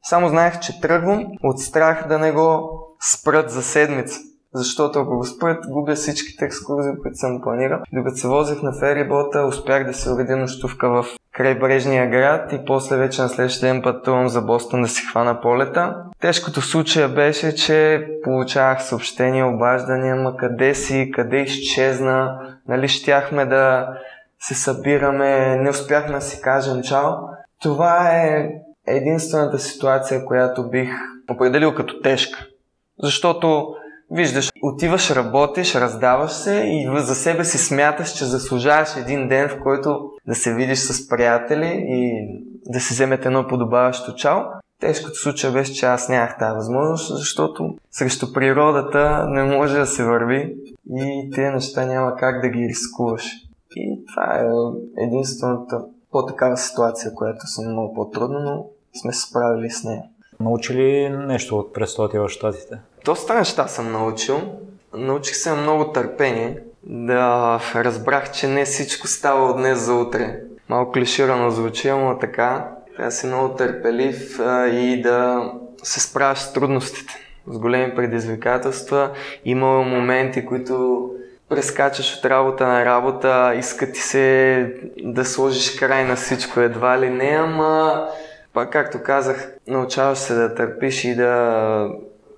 Само 0.04 0.28
знаех, 0.28 0.60
че 0.60 0.82
тръгвам 0.82 1.26
от 1.44 1.60
страх 1.60 2.08
да 2.08 2.20
не 2.20 2.32
го 2.32 2.70
спрат 3.14 3.50
за 3.50 3.62
седмица. 3.62 4.20
Защото 4.54 5.00
ако 5.00 5.18
го 5.18 5.24
спрат, 5.24 5.66
губя 5.70 5.96
всичките 5.96 6.46
екскурзии, 6.46 6.92
които 7.02 7.18
съм 7.18 7.42
планирал. 7.42 7.80
Докато 7.94 8.18
се 8.18 8.28
возих 8.28 8.62
на 8.62 8.74
ферибота, 8.80 9.46
успях 9.46 9.88
да 9.88 9.94
се 9.94 10.12
уредя 10.12 10.38
нощувка 10.38 10.90
в 10.90 11.06
крайбрежния 11.42 12.10
град 12.10 12.54
и 12.54 12.60
после 12.66 12.98
вече 12.98 13.22
на 13.22 13.30
следващия 13.30 13.74
ден 13.74 13.82
пътувам 13.82 14.28
за 14.28 14.42
Бостон 14.42 14.82
да 14.82 14.88
си 14.88 15.06
хвана 15.06 15.42
полета. 15.42 15.96
Тежкото 16.20 16.62
случая 16.62 17.10
беше, 17.10 17.56
че 17.56 18.08
получавах 18.24 18.84
съобщения, 18.84 19.48
обаждания, 19.48 20.16
ма 20.16 20.38
къде 20.38 20.76
си, 20.76 21.12
къде 21.14 21.38
изчезна, 21.38 22.40
нали 22.68 22.88
щяхме 22.88 23.46
да 23.46 23.88
се 24.40 24.54
събираме, 24.54 25.56
не 25.56 25.70
успяхме 25.70 26.14
да 26.14 26.22
си 26.22 26.42
кажем 26.42 26.82
чао. 26.82 27.12
Това 27.62 28.12
е 28.12 28.50
единствената 28.88 29.60
ситуация, 29.60 30.26
която 30.26 30.70
бих 30.70 30.90
определил 31.30 31.76
като 31.76 32.02
тежка. 32.02 32.46
Защото 33.04 33.76
Виждаш, 34.12 34.52
отиваш, 34.62 35.12
работиш, 35.12 35.76
раздаваш 35.76 36.32
се 36.32 36.54
и 36.66 36.90
за 36.98 37.16
себе 37.16 37.46
си 37.46 37.58
смяташ, 37.58 38.14
че 38.14 38.26
заслужаваш 38.26 38.96
един 38.98 39.28
ден, 39.28 39.50
в 39.50 39.60
който 39.64 40.12
да 40.28 40.36
се 40.36 40.54
видиш 40.54 40.80
с 40.80 41.10
приятели 41.10 41.86
и 41.88 42.28
да 42.66 42.80
си 42.80 42.94
вземете 42.94 43.28
едно 43.28 43.48
подобаващо 43.48 44.16
чао. 44.16 44.42
Тежкото 44.80 45.16
случай 45.16 45.52
беше, 45.52 45.74
че 45.74 45.86
аз 45.86 46.10
нямах 46.10 46.38
тази 46.38 46.56
възможност, 46.56 47.18
защото 47.18 47.76
срещу 47.92 48.34
природата 48.34 49.26
не 49.30 49.44
може 49.44 49.78
да 49.78 49.86
се 49.86 50.04
върви 50.04 50.56
и 50.96 51.30
тези 51.36 51.54
неща 51.54 51.86
няма 51.86 52.16
как 52.16 52.42
да 52.42 52.50
ги 52.50 52.68
рискуваш. 52.70 53.32
И 53.76 54.06
това 54.12 54.40
е 54.40 54.46
единствената 55.06 55.82
по-такава 56.12 56.58
ситуация, 56.58 57.14
която 57.14 57.48
съм 57.48 57.72
много 57.72 57.94
по-трудна, 57.94 58.40
но 58.40 58.66
сме 59.02 59.14
се 59.14 59.30
справили 59.30 59.70
с 59.70 59.84
нея. 59.84 60.04
Научи 60.40 60.74
ли 60.74 61.10
нещо 61.10 61.58
от 61.58 61.74
престоите 61.74 62.20
в 62.20 62.30
Штатите? 62.30 62.80
Доста 63.06 63.34
неща 63.34 63.68
съм 63.68 63.92
научил. 63.92 64.42
Научих 64.94 65.36
се 65.36 65.54
много 65.54 65.92
търпение. 65.92 66.58
Да 66.84 67.60
разбрах, 67.76 68.32
че 68.32 68.48
не 68.48 68.66
всичко 68.66 69.08
става 69.08 69.50
от 69.50 69.58
днес 69.58 69.80
за 69.80 69.94
утре. 69.94 70.40
Малко 70.70 70.92
клиширано 70.92 71.50
звучи, 71.50 71.92
но 71.92 72.18
така. 72.18 72.68
Трябва 72.96 73.06
да 73.06 73.12
си 73.12 73.28
много 73.28 73.56
търпелив 73.56 74.40
а, 74.40 74.68
и 74.68 75.02
да 75.02 75.52
се 75.84 76.00
справяш 76.00 76.40
с 76.40 76.54
трудностите, 76.54 77.14
с 77.48 77.58
големи 77.58 77.96
предизвикателства. 77.96 79.12
Има 79.46 79.82
моменти, 79.82 80.46
които 80.46 81.10
прескачаш 81.50 82.18
от 82.18 82.26
работа 82.26 82.68
на 82.68 82.86
работа, 82.86 83.54
иска 83.60 83.92
ти 83.92 84.00
се 84.00 84.74
да 84.98 85.26
сложиш 85.26 85.76
край 85.80 86.06
на 86.06 86.16
всичко 86.16 86.60
едва 86.60 87.00
ли 87.00 87.10
не, 87.10 87.38
ама 87.40 88.08
пак 88.54 88.72
както 88.72 89.04
казах, 89.04 89.54
научаваш 89.68 90.18
се 90.18 90.34
да 90.34 90.56
търпиш 90.56 91.04
и 91.04 91.16
да 91.16 91.90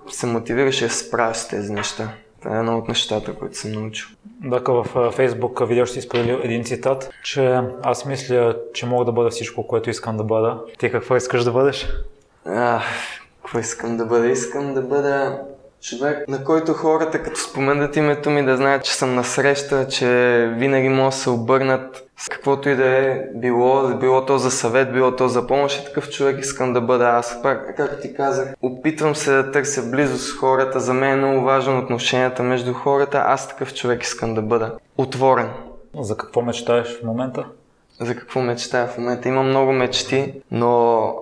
се 0.10 0.26
мотивираш 0.26 0.80
да 0.80 0.90
се 0.90 1.10
с 1.34 1.48
тези 1.48 1.74
неща. 1.74 2.10
Това 2.42 2.56
е 2.56 2.60
едно 2.60 2.78
от 2.78 2.88
нещата, 2.88 3.34
които 3.34 3.58
съм 3.58 3.72
научил. 3.72 4.08
Дака 4.44 4.74
в 4.74 5.12
Фейсбук 5.12 5.68
видео 5.68 5.86
ще 5.86 5.94
си 5.94 6.08
споделил 6.08 6.40
един 6.44 6.64
цитат, 6.64 7.10
че 7.24 7.62
аз 7.84 8.06
мисля, 8.06 8.58
че 8.74 8.86
мога 8.86 9.06
да 9.06 9.12
бъда 9.12 9.30
всичко, 9.30 9.68
което 9.68 9.90
искам 9.90 10.18
да 10.18 10.24
бъда. 10.24 10.62
Ти 10.80 10.92
какво 10.92 11.16
искаш 11.16 11.44
да 11.44 11.52
бъдеш? 11.52 11.90
А, 12.46 12.82
какво 13.42 13.60
искам 13.60 13.98
да 13.98 14.06
бъда? 14.06 14.28
Искам 14.28 14.74
да 14.74 14.82
бъда 14.82 15.42
човек, 15.84 16.28
на 16.28 16.44
който 16.44 16.74
хората, 16.74 17.24
като 17.24 17.40
споменат 17.40 17.96
името 17.96 18.30
ми, 18.30 18.46
да 18.46 18.58
знаят, 18.58 18.84
че 18.84 18.94
съм 18.96 19.16
насреща, 19.16 19.88
че 19.88 20.08
винаги 20.58 20.90
могат 20.90 21.14
да 21.14 21.18
се 21.18 21.30
обърнат 21.30 22.10
с 22.18 22.30
каквото 22.30 22.70
и 22.70 22.76
да 22.76 22.86
е 22.86 23.22
било, 23.36 23.88
било 23.88 24.26
то 24.26 24.38
за 24.38 24.52
съвет, 24.52 24.94
било 24.94 25.16
то 25.16 25.28
за 25.28 25.48
помощ, 25.48 25.82
и 25.82 25.86
такъв 25.86 26.10
човек 26.10 26.40
искам 26.40 26.74
да 26.74 26.82
бъда 26.82 27.06
аз. 27.06 27.42
Пак, 27.42 27.78
както 27.78 28.02
ти 28.02 28.14
казах, 28.14 28.54
опитвам 28.62 29.16
се 29.16 29.32
да 29.32 29.52
търся 29.52 29.84
близо 29.92 30.18
с 30.18 30.38
хората, 30.38 30.80
за 30.80 30.94
мен 30.94 31.12
е 31.12 31.16
много 31.16 31.42
важно 31.42 31.80
отношенията 31.80 32.44
между 32.44 32.74
хората, 32.74 33.24
аз 33.28 33.48
такъв 33.48 33.74
човек 33.74 34.04
искам 34.04 34.34
да 34.34 34.42
бъда. 34.42 34.72
Отворен. 34.98 35.50
За 36.00 36.18
какво 36.18 36.42
мечтаеш 36.42 37.00
в 37.00 37.04
момента? 37.04 37.46
За 38.02 38.16
какво 38.16 38.42
мечтая 38.42 38.88
в 38.88 38.98
момента? 38.98 39.30
Имам 39.30 39.48
много 39.48 39.72
мечти, 39.72 40.34
но 40.52 41.16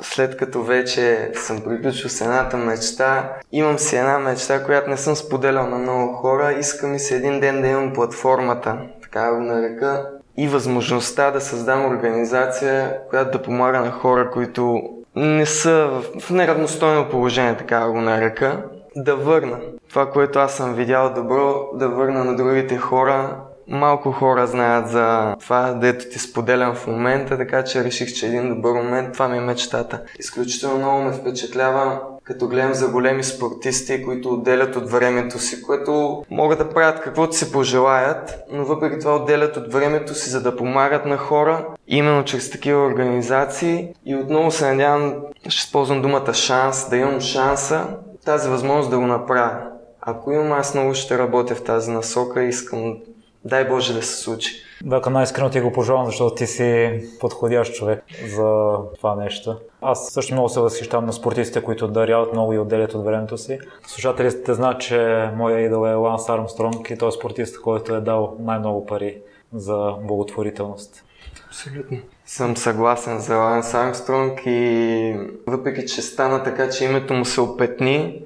след 0.00 0.36
като 0.36 0.62
вече 0.62 1.30
съм 1.34 1.60
приключил 1.60 2.10
с 2.10 2.20
едната 2.20 2.56
мечта, 2.56 3.32
имам 3.52 3.78
си 3.78 3.96
една 3.96 4.18
мечта, 4.18 4.64
която 4.64 4.90
не 4.90 4.96
съм 4.96 5.16
споделял 5.16 5.66
на 5.66 5.78
много 5.78 6.12
хора. 6.12 6.52
Искам 6.52 6.90
ми 6.90 6.98
се 6.98 7.16
един 7.16 7.40
ден 7.40 7.62
да 7.62 7.68
имам 7.68 7.92
платформата, 7.92 8.78
така 9.02 9.32
го 9.32 9.40
нарека, 9.40 10.10
и 10.36 10.48
възможността 10.48 11.30
да 11.30 11.40
създам 11.40 11.86
организация, 11.86 12.98
която 13.10 13.38
да 13.38 13.44
помага 13.44 13.80
на 13.80 13.90
хора, 13.90 14.30
които 14.30 14.82
не 15.16 15.46
са 15.46 15.90
в 16.20 16.30
неравностойно 16.30 17.08
положение, 17.08 17.56
така 17.56 17.88
го 17.88 18.00
нарека, 18.00 18.62
да 18.96 19.16
върна 19.16 19.58
това, 19.88 20.10
което 20.10 20.38
аз 20.38 20.56
съм 20.56 20.74
видял 20.74 21.12
добро, 21.14 21.68
да 21.74 21.88
върна 21.88 22.24
на 22.24 22.36
другите 22.36 22.76
хора 22.76 23.36
Малко 23.68 24.12
хора 24.12 24.46
знаят 24.46 24.90
за 24.90 25.36
това, 25.40 25.72
дето 25.72 26.04
ти 26.08 26.18
споделям 26.18 26.74
в 26.74 26.86
момента, 26.86 27.36
така 27.36 27.64
че 27.64 27.84
реших, 27.84 28.14
че 28.14 28.26
един 28.26 28.54
добър 28.54 28.72
момент, 28.72 29.12
това 29.12 29.28
ми 29.28 29.38
е 29.38 29.40
мечтата. 29.40 30.02
Изключително 30.18 30.78
много 30.78 31.02
ме 31.02 31.12
впечатлява 31.12 32.00
като 32.24 32.48
гледам 32.48 32.74
за 32.74 32.88
големи 32.88 33.24
спортисти, 33.24 34.04
които 34.04 34.28
отделят 34.28 34.76
от 34.76 34.90
времето 34.90 35.38
си, 35.38 35.62
което 35.62 36.24
могат 36.30 36.58
да 36.58 36.68
правят 36.68 37.00
каквото 37.00 37.36
си 37.36 37.52
пожелаят, 37.52 38.38
но 38.52 38.64
въпреки 38.64 38.98
това 38.98 39.16
отделят 39.16 39.56
от 39.56 39.72
времето 39.72 40.14
си, 40.14 40.30
за 40.30 40.42
да 40.42 40.56
помагат 40.56 41.06
на 41.06 41.16
хора, 41.16 41.66
именно 41.88 42.24
чрез 42.24 42.50
такива 42.50 42.86
организации. 42.86 43.88
И 44.06 44.14
отново 44.16 44.50
се 44.50 44.70
надявам, 44.70 45.14
ще 45.48 45.58
използвам 45.58 46.02
думата 46.02 46.34
шанс, 46.34 46.90
да 46.90 46.96
имам 46.96 47.20
шанса 47.20 47.86
тази 48.24 48.48
възможност 48.48 48.90
да 48.90 48.98
го 48.98 49.06
направя. 49.06 49.56
Ако 50.00 50.32
имам, 50.32 50.52
аз 50.52 50.74
много 50.74 50.94
ще 50.94 51.18
работя 51.18 51.54
в 51.54 51.64
тази 51.64 51.90
насока 51.90 52.42
и 52.42 52.48
искам 52.48 52.96
Дай 53.44 53.68
Боже 53.68 53.94
да 53.94 54.02
се 54.02 54.16
случи. 54.22 54.54
Да, 54.84 55.10
най-искрено 55.10 55.50
ти 55.50 55.60
го 55.60 55.72
пожелавам, 55.72 56.06
защото 56.06 56.34
ти 56.34 56.46
си 56.46 57.00
подходящ 57.20 57.74
човек 57.74 58.04
за 58.26 58.76
това 58.96 59.14
нещо. 59.14 59.56
Аз 59.82 60.08
също 60.08 60.34
много 60.34 60.48
се 60.48 60.60
възхищавам 60.60 61.06
на 61.06 61.12
спортистите, 61.12 61.62
които 61.62 61.88
даряват 61.88 62.32
много 62.32 62.52
и 62.52 62.58
отделят 62.58 62.94
от 62.94 63.04
времето 63.04 63.38
си. 63.38 63.58
Слушателите 63.86 64.54
знаят, 64.54 64.80
че 64.80 65.30
моя 65.34 65.60
идол 65.60 65.88
е 65.88 65.94
Ланс 65.94 66.28
Армстронг 66.28 66.90
и 66.90 66.98
той 66.98 67.08
е 67.08 67.12
спортист, 67.12 67.60
който 67.60 67.94
е 67.94 68.00
дал 68.00 68.36
най-много 68.40 68.86
пари 68.86 69.18
за 69.54 69.94
благотворителност. 70.02 71.04
Абсолютно. 71.46 71.98
Съм 72.26 72.56
съгласен 72.56 73.18
за 73.18 73.36
Ланс 73.36 73.74
Армстронг 73.74 74.40
и 74.46 75.16
въпреки, 75.46 75.86
че 75.86 76.02
стана 76.02 76.42
така, 76.42 76.70
че 76.70 76.84
името 76.84 77.14
му 77.14 77.24
се 77.24 77.40
опетни, 77.40 78.22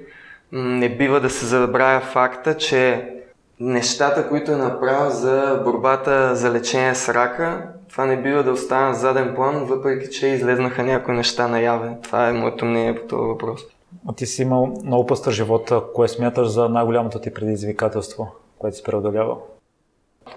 не 0.53 0.97
бива 0.97 1.21
да 1.21 1.31
се 1.31 1.47
забравя 1.47 2.01
факта, 2.01 2.57
че 2.57 3.09
нещата, 3.63 4.29
които 4.29 4.53
е 4.53 4.57
направил 4.57 5.11
за 5.11 5.61
борбата 5.65 6.37
за 6.37 6.51
лечение 6.51 6.95
с 6.95 7.15
рака, 7.15 7.69
това 7.89 8.05
не 8.07 8.23
бива 8.23 8.43
да 8.43 8.53
остане 8.53 8.87
на 8.87 8.95
заден 8.95 9.35
план, 9.35 9.65
въпреки 9.65 10.11
че 10.11 10.27
излезнаха 10.27 10.83
някои 10.83 11.15
неща 11.15 11.49
наяве. 11.49 11.97
Това 12.03 12.29
е 12.29 12.33
моето 12.33 12.65
мнение 12.65 12.95
по 12.95 13.07
този 13.07 13.29
въпрос. 13.29 13.61
А 14.09 14.13
ти 14.13 14.27
си 14.27 14.43
имал 14.43 14.67
много 14.85 15.07
пъстър 15.07 15.33
живота. 15.33 15.83
Кое 15.95 16.09
смяташ 16.09 16.49
за 16.49 16.69
най-голямото 16.69 17.21
ти 17.21 17.35
предизвикателство, 17.35 18.33
което 18.59 18.77
си 18.77 18.83
преодолява? 18.83 19.37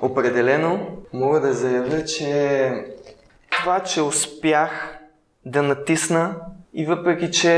Определено 0.02 0.80
мога 1.14 1.40
да 1.40 1.54
заявя, 1.54 2.06
че 2.06 2.72
това, 3.52 3.80
че 3.80 4.02
успях 4.02 5.00
да 5.46 5.62
натисна 5.62 6.36
и 6.78 6.86
въпреки, 6.86 7.32
че 7.32 7.52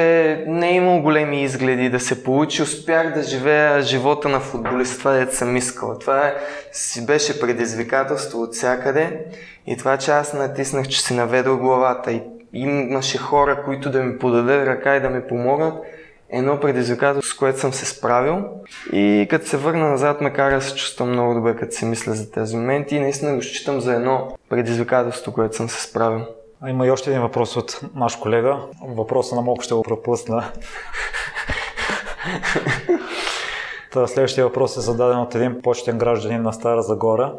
не 0.48 0.70
е 0.70 0.76
имал 0.76 1.02
големи 1.02 1.44
изгледи 1.44 1.90
да 1.90 2.00
се 2.00 2.24
получи, 2.24 2.62
успях 2.62 3.14
да 3.14 3.24
живея 3.24 3.82
живота 3.82 4.30
на 4.30 4.40
футболист. 4.40 5.00
Това 5.00 5.22
е 5.22 5.26
съм 5.26 5.58
искал. 5.58 5.98
Това 6.00 6.28
е, 6.28 6.34
си 6.72 7.06
беше 7.06 7.40
предизвикателство 7.40 8.42
от 8.42 8.54
всякъде. 8.54 9.26
И 9.68 9.78
това, 9.78 9.98
че 9.98 10.12
аз 10.12 10.34
натиснах, 10.34 10.88
че 10.88 11.02
си 11.02 11.14
наведох 11.14 11.60
главата 11.60 12.12
и 12.12 12.22
имаше 12.54 13.18
хора, 13.18 13.64
които 13.66 13.90
да 13.90 14.04
ми 14.04 14.18
подадат 14.18 14.68
ръка 14.68 14.96
и 14.96 15.02
да 15.02 15.10
ми 15.10 15.22
помогнат, 15.28 15.74
едно 16.30 16.60
предизвикателство, 16.60 17.34
с 17.34 17.38
което 17.38 17.60
съм 17.60 17.74
се 17.74 17.86
справил. 17.86 18.44
И 18.94 19.28
като 19.30 19.48
се 19.48 19.58
върна 19.58 19.90
назад, 19.90 20.22
ме 20.22 20.34
кара 20.34 20.56
да 20.56 20.62
се 20.62 20.76
чувствам 20.76 21.10
много 21.10 21.34
добре, 21.34 21.56
като 21.56 21.76
се 21.76 21.86
мисля 21.86 22.14
за 22.14 22.32
тези 22.32 22.56
моменти 22.56 22.96
и 22.96 23.00
наистина 23.00 23.36
го 23.36 23.42
считам 23.42 23.82
за 23.82 23.94
едно 23.94 24.38
предизвикателство, 24.50 25.34
което 25.34 25.56
съм 25.56 25.70
се 25.70 25.82
справил. 25.82 26.26
Има 26.66 26.88
и 26.88 26.92
още 26.92 27.10
един 27.10 27.22
въпрос 27.22 27.58
от 27.58 27.82
наш 27.96 28.16
колега. 28.16 28.58
Въпроса 28.88 29.36
на 29.36 29.42
малко 29.42 29.62
ще 29.62 29.74
го 29.74 29.84
пропусна. 29.84 30.44
Та, 33.92 34.08
следващия 34.08 34.48
въпрос 34.48 34.78
е 34.78 34.82
зададен 34.82 35.20
от 35.20 35.36
един 35.36 35.62
почтен 35.62 35.98
гражданин 35.98 36.42
на 36.42 36.54
Стара 36.54 36.82
Загора 36.82 37.34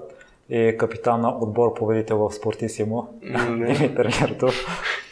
и 0.50 0.76
капитан 0.78 1.20
на 1.20 1.36
отбор 1.40 1.74
победител 1.74 2.18
в 2.18 2.32
Спортисимо, 2.32 3.08
Димитър 3.48 4.06
Гертов. 4.20 4.54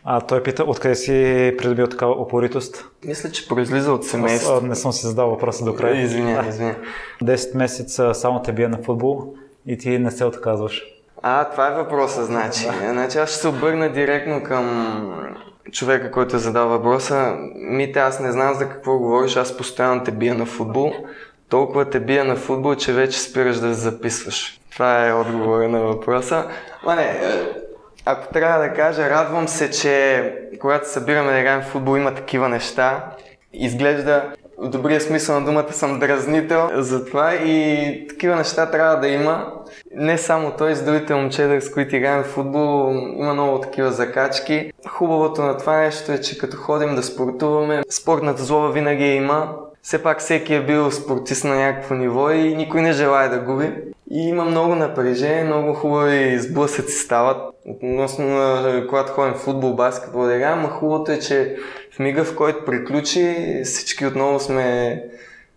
А 0.04 0.20
той 0.20 0.42
пита, 0.42 0.64
откъде 0.64 0.94
си 0.94 1.54
придобил 1.58 1.86
такава 1.86 2.12
опоритост? 2.12 2.84
Мисля, 3.04 3.30
че 3.30 3.48
произлиза 3.48 3.92
от 3.92 4.04
семейство. 4.04 4.52
Аз, 4.52 4.62
не 4.62 4.74
съм 4.74 4.92
си 4.92 5.06
задал 5.06 5.30
въпроса 5.30 5.64
до 5.64 5.74
края. 5.74 6.02
Извиня, 6.02 6.44
извиня. 6.48 6.76
10 7.22 7.56
месеца 7.56 8.14
само 8.14 8.42
те 8.42 8.52
бие 8.52 8.68
на 8.68 8.78
футбол 8.78 9.34
и 9.66 9.78
ти 9.78 9.98
не 9.98 10.10
се 10.10 10.24
отказваш. 10.24 10.95
А, 11.22 11.44
това 11.44 11.68
е 11.68 11.74
въпроса, 11.74 12.24
значи. 12.24 12.66
Да. 12.66 12.90
Значи 12.90 13.18
аз 13.18 13.30
ще 13.30 13.38
се 13.38 13.48
обърна 13.48 13.92
директно 13.92 14.42
към 14.42 15.26
човека, 15.72 16.10
който 16.10 16.36
е 16.36 16.38
задал 16.38 16.68
въпроса. 16.68 17.36
Мите, 17.54 17.98
аз 17.98 18.20
не 18.20 18.32
знам 18.32 18.54
за 18.54 18.68
какво 18.68 18.98
говориш, 18.98 19.36
аз 19.36 19.56
постоянно 19.56 20.04
те 20.04 20.10
бия 20.10 20.34
на 20.34 20.46
футбол. 20.46 20.92
Толкова 21.48 21.90
те 21.90 22.00
бия 22.00 22.24
на 22.24 22.36
футбол, 22.36 22.74
че 22.74 22.92
вече 22.92 23.20
спираш 23.20 23.56
да 23.56 23.74
записваш. 23.74 24.60
Това 24.72 25.06
е 25.08 25.12
отговора 25.12 25.68
на 25.68 25.80
въпроса. 25.80 26.48
Ма 26.84 26.96
не, 26.96 27.02
е, 27.02 27.18
ако 28.04 28.32
трябва 28.32 28.68
да 28.68 28.74
кажа, 28.74 29.10
радвам 29.10 29.48
се, 29.48 29.70
че 29.70 30.32
когато 30.60 30.90
събираме 30.90 31.32
да 31.32 31.38
играем 31.38 31.62
в 31.62 31.66
футбол 31.66 31.96
има 31.96 32.14
такива 32.14 32.48
неща. 32.48 33.04
Изглежда 33.52 34.32
в 34.58 34.68
добрия 34.68 35.00
смисъл 35.00 35.40
на 35.40 35.46
думата 35.46 35.72
съм 35.72 35.98
дразнител 35.98 36.70
за 36.74 37.04
това 37.04 37.34
и 37.34 38.06
такива 38.08 38.36
неща 38.36 38.70
трябва 38.70 38.96
да 38.96 39.08
има. 39.08 39.52
Не 39.94 40.18
само 40.18 40.52
той, 40.58 40.74
с 40.74 40.84
другите 40.84 41.14
момчета, 41.14 41.60
с 41.60 41.72
които 41.72 41.96
играем 41.96 42.22
в 42.22 42.26
футбол, 42.26 42.92
има 43.16 43.34
много 43.34 43.60
такива 43.60 43.92
закачки. 43.92 44.72
Хубавото 44.88 45.42
на 45.42 45.56
това 45.56 45.76
нещо 45.76 46.12
е, 46.12 46.20
че 46.20 46.38
като 46.38 46.56
ходим 46.56 46.94
да 46.94 47.02
спортуваме, 47.02 47.82
спортната 47.90 48.42
злоба 48.42 48.68
винаги 48.68 49.04
има. 49.04 49.54
Все 49.86 50.02
пак 50.02 50.20
всеки 50.20 50.54
е 50.54 50.62
бил 50.62 50.90
спортист 50.90 51.44
на 51.44 51.54
някакво 51.54 51.94
ниво 51.94 52.30
и 52.30 52.56
никой 52.56 52.82
не 52.82 52.92
желая 52.92 53.30
да 53.30 53.38
губи. 53.38 53.72
И 54.10 54.28
има 54.28 54.44
много 54.44 54.74
напрежение, 54.74 55.44
много 55.44 55.74
хубави 55.74 56.38
сблъсъци 56.38 56.92
стават. 56.92 57.54
Относно 57.66 58.38
когато 58.88 59.12
ходим 59.12 59.34
в 59.34 59.38
футбол, 59.38 59.74
баскетбол, 59.74 60.26
дега, 60.26 60.46
ама 60.46 60.68
хубавото 60.68 61.12
е, 61.12 61.18
че 61.18 61.56
в 61.96 61.98
мига, 61.98 62.24
в 62.24 62.36
който 62.36 62.64
приключи, 62.64 63.60
всички 63.64 64.06
отново 64.06 64.40
сме 64.40 65.02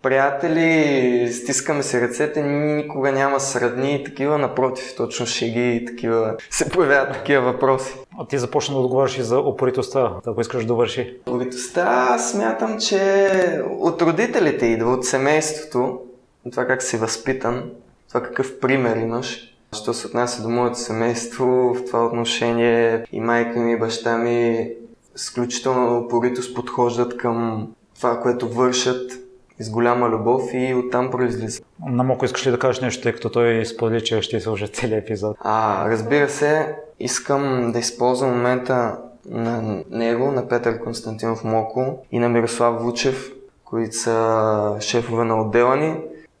приятели, 0.02 1.32
стискаме 1.32 1.82
се 1.82 2.00
ръцете, 2.00 2.42
никога 2.42 3.12
няма 3.12 3.40
средни 3.40 3.94
и 3.94 4.04
такива, 4.04 4.38
напротив, 4.38 4.94
точно 4.96 5.26
шеги 5.26 5.76
и 5.76 5.84
такива, 5.84 6.36
се 6.50 6.68
появяват 6.68 7.12
такива 7.12 7.52
въпроси. 7.52 7.94
А 8.18 8.26
ти 8.26 8.38
започна 8.38 8.74
да 8.74 8.80
отговаряш 8.80 9.18
и 9.18 9.22
за 9.22 9.38
опоритостта, 9.38 10.12
ако 10.26 10.40
искаш 10.40 10.62
да 10.62 10.66
довърши. 10.66 11.16
Опоритостта 11.26 12.18
смятам, 12.18 12.78
че 12.78 13.62
от 13.78 14.02
родителите 14.02 14.66
идва, 14.66 14.92
от 14.92 15.04
семейството, 15.04 15.98
от 16.44 16.50
това 16.50 16.66
как 16.66 16.82
си 16.82 16.96
възпитан, 16.96 17.70
това 18.08 18.22
какъв 18.22 18.60
пример 18.60 18.96
имаш. 18.96 19.46
Що 19.72 19.94
се 19.94 20.06
отнася 20.06 20.42
до 20.42 20.48
моето 20.48 20.78
семейство, 20.78 21.46
в 21.46 21.84
това 21.86 22.06
отношение 22.06 23.04
и 23.12 23.20
майка 23.20 23.58
ми, 23.60 23.72
и 23.72 23.78
баща 23.78 24.18
ми 24.18 24.70
изключително 25.16 25.98
упоритост 25.98 26.54
подхождат 26.54 27.16
към 27.16 27.68
това, 27.96 28.20
което 28.20 28.48
вършат 28.48 29.12
с 29.60 29.70
голяма 29.70 30.08
любов 30.08 30.42
и 30.52 30.74
оттам 30.74 31.10
произлиза. 31.10 31.62
На 31.86 32.02
Моко 32.02 32.24
искаш 32.24 32.46
ли 32.46 32.50
да 32.50 32.58
кажеш 32.58 32.80
нещо, 32.80 33.02
тъй 33.02 33.12
като 33.12 33.30
той 33.30 33.66
сподели, 33.66 34.04
че 34.04 34.22
ще 34.22 34.40
служи 34.40 34.68
целият 34.68 35.04
епизод? 35.04 35.36
А, 35.40 35.88
разбира 35.90 36.28
се, 36.28 36.76
искам 37.00 37.72
да 37.72 37.78
използвам 37.78 38.30
момента 38.30 38.98
на 39.28 39.82
него, 39.90 40.32
на 40.32 40.48
Петър 40.48 40.80
Константинов 40.80 41.44
Моко 41.44 41.98
и 42.12 42.18
на 42.18 42.28
Мирослав 42.28 42.82
Вучев, 42.82 43.32
които 43.64 43.96
са 43.96 44.76
шефове 44.80 45.24
на 45.24 45.40
отдела 45.40 45.76
ни. 45.76 45.96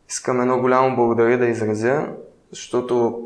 Искам 0.08 0.40
едно 0.40 0.60
голямо 0.60 0.96
благодаря 0.96 1.38
да 1.38 1.46
изразя, 1.46 2.06
защото 2.50 3.22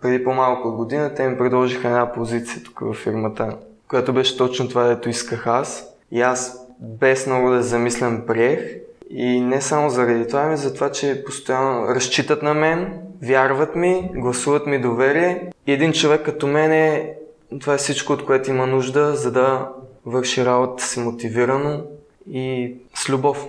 преди 0.00 0.24
по-малко 0.24 0.68
от 0.68 0.74
година 0.74 1.14
те 1.14 1.28
ми 1.28 1.38
предложиха 1.38 1.88
една 1.88 2.12
позиция 2.12 2.62
тук 2.62 2.80
в 2.80 2.94
фирмата, 2.94 3.56
която 3.88 4.12
беше 4.12 4.36
точно 4.36 4.68
това, 4.68 4.84
дето 4.84 5.08
исках 5.08 5.46
аз. 5.46 5.94
И 6.10 6.20
аз 6.20 6.66
без 6.80 7.26
много 7.26 7.50
да 7.50 7.62
замислям 7.62 8.22
приех 8.26 8.80
и 9.10 9.40
не 9.40 9.60
само 9.60 9.90
заради 9.90 10.28
това, 10.28 10.40
ами 10.40 10.56
за 10.56 10.74
това, 10.74 10.92
че 10.92 11.24
постоянно 11.24 11.88
разчитат 11.88 12.42
на 12.42 12.54
мен, 12.54 13.00
вярват 13.22 13.76
ми, 13.76 14.10
гласуват 14.14 14.66
ми 14.66 14.80
доверие. 14.80 15.50
И 15.66 15.72
един 15.72 15.92
човек 15.92 16.22
като 16.24 16.46
мен 16.46 16.72
е, 16.72 17.14
това 17.60 17.74
е 17.74 17.78
всичко, 17.78 18.12
от 18.12 18.24
което 18.24 18.50
има 18.50 18.66
нужда, 18.66 19.16
за 19.16 19.32
да 19.32 19.68
върши 20.06 20.44
работа 20.44 20.84
си 20.84 21.00
мотивирано 21.00 21.82
и 22.30 22.74
с 22.94 23.08
любов. 23.08 23.46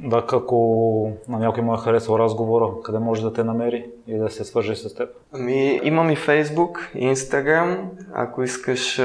Да, 0.00 0.24
ако 0.32 1.12
на 1.28 1.38
някой 1.38 1.62
му 1.62 1.74
е 1.74 1.78
харесал 1.78 2.18
разговора, 2.18 2.68
къде 2.84 2.98
може 2.98 3.22
да 3.22 3.32
те 3.32 3.44
намери 3.44 3.86
и 4.06 4.18
да 4.18 4.30
се 4.30 4.44
свържи 4.44 4.76
с 4.76 4.94
теб? 4.94 5.08
Ами, 5.32 5.80
имам 5.82 6.10
и 6.10 6.16
Facebook, 6.16 6.94
и 6.94 7.08
Instagram. 7.08 7.78
Ако 8.14 8.42
искаш, 8.42 9.00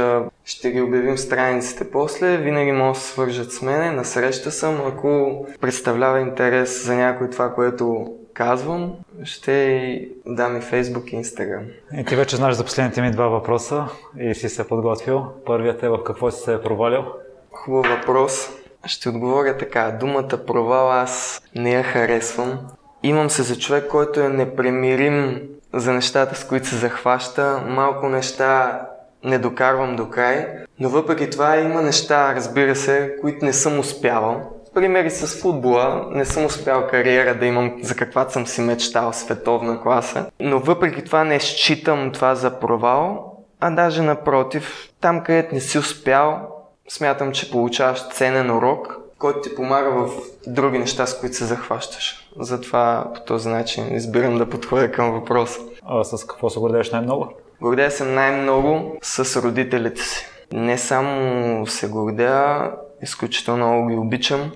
ще 0.46 0.72
ги 0.72 0.82
обявим 0.82 1.18
страниците 1.18 1.92
после. 1.92 2.38
Винаги 2.38 2.72
могат 2.72 2.94
да 2.94 3.00
се 3.00 3.12
свържат 3.12 3.52
с 3.52 3.62
мене. 3.62 3.92
Насреща 3.92 4.52
съм. 4.52 4.82
Ако 4.88 5.46
представлява 5.62 6.20
интерес 6.20 6.86
за 6.86 6.96
някой 6.96 7.30
това, 7.30 7.54
което 7.54 8.14
казвам, 8.34 8.96
ще 9.24 10.10
дам 10.26 10.58
и 10.58 10.60
Facebook 10.60 11.14
и 11.14 11.24
Instagram. 11.24 11.64
И 11.98 12.06
ти 12.06 12.16
вече 12.16 12.36
знаеш 12.36 12.56
за 12.56 12.64
последните 12.64 13.02
ми 13.02 13.12
два 13.12 13.28
въпроса 13.28 13.86
и 14.20 14.36
си 14.36 14.50
се 14.50 14.68
подготвил. 14.68 15.26
Първият 15.46 15.84
е 15.84 15.90
в 15.90 16.04
какво 16.04 16.32
си 16.32 16.44
се 16.44 16.54
е 16.54 16.62
провалил? 16.62 17.04
Хубав 17.52 17.86
въпрос. 17.88 18.50
Ще 18.86 19.10
отговоря 19.10 19.58
така. 19.58 19.98
Думата 20.00 20.46
провал 20.48 20.92
аз 20.92 21.42
не 21.56 21.72
я 21.72 21.84
харесвам. 21.84 22.60
Имам 23.04 23.30
се 23.30 23.44
за 23.44 23.58
човек, 23.60 23.88
който 23.88 24.20
е 24.20 24.30
непремирим 24.30 25.42
за 25.74 25.94
нещата, 25.94 26.36
с 26.36 26.44
които 26.44 26.68
се 26.68 26.76
захваща. 26.76 27.64
Малко 27.68 28.10
неща 28.10 28.82
не 29.24 29.38
докарвам 29.38 29.96
до 29.96 30.10
край, 30.10 30.48
но 30.80 30.90
въпреки 30.90 31.30
това 31.30 31.58
има 31.58 31.82
неща, 31.82 32.36
разбира 32.36 32.76
се, 32.76 33.16
които 33.22 33.46
не 33.46 33.54
съм 33.54 33.80
успявал. 33.80 34.42
Примери 34.74 35.10
с 35.10 35.42
футбола, 35.42 36.08
не 36.12 36.26
съм 36.26 36.46
успял 36.46 36.88
кариера 36.88 37.36
да 37.36 37.46
имам 37.46 37.74
за 37.84 37.96
каквато 37.96 38.32
съм 38.32 38.48
си 38.48 38.62
мечтал 38.62 39.14
световна 39.14 39.82
класа, 39.82 40.26
но 40.40 40.60
въпреки 40.60 41.04
това 41.04 41.24
не 41.24 41.40
считам 41.40 42.12
това 42.12 42.36
за 42.36 42.60
провал, 42.60 43.34
а 43.60 43.72
даже 43.72 44.02
напротив, 44.02 44.90
там 45.02 45.24
където 45.24 45.56
не 45.56 45.62
си 45.62 45.78
успял, 45.78 46.59
смятам, 46.90 47.32
че 47.32 47.52
получаваш 47.52 48.10
ценен 48.10 48.52
урок, 48.52 49.00
който 49.18 49.42
ти 49.42 49.56
помага 49.56 49.90
в 49.90 50.10
други 50.48 50.80
неща, 50.80 51.06
с 51.06 51.20
които 51.20 51.36
се 51.36 51.46
захващаш. 51.46 52.30
Затова 52.40 53.12
по 53.16 53.22
този 53.22 53.50
начин 53.50 53.96
избирам 53.96 54.38
да 54.38 54.50
подходя 54.50 54.92
към 54.92 55.12
въпроса. 55.12 55.60
А 55.86 56.04
с 56.04 56.28
какво 56.28 56.50
се 56.50 56.60
гордееш 56.60 56.92
най-много? 56.92 57.34
Гордея 57.62 57.92
се 57.92 58.06
най-много 58.06 58.98
с 59.02 59.42
родителите 59.42 60.02
си. 60.02 60.26
Не 60.54 60.78
само 60.78 61.68
се 61.68 61.90
гордея, 61.90 62.72
изключително 63.02 63.68
много 63.68 63.88
ги 63.88 63.96
обичам. 63.96 64.52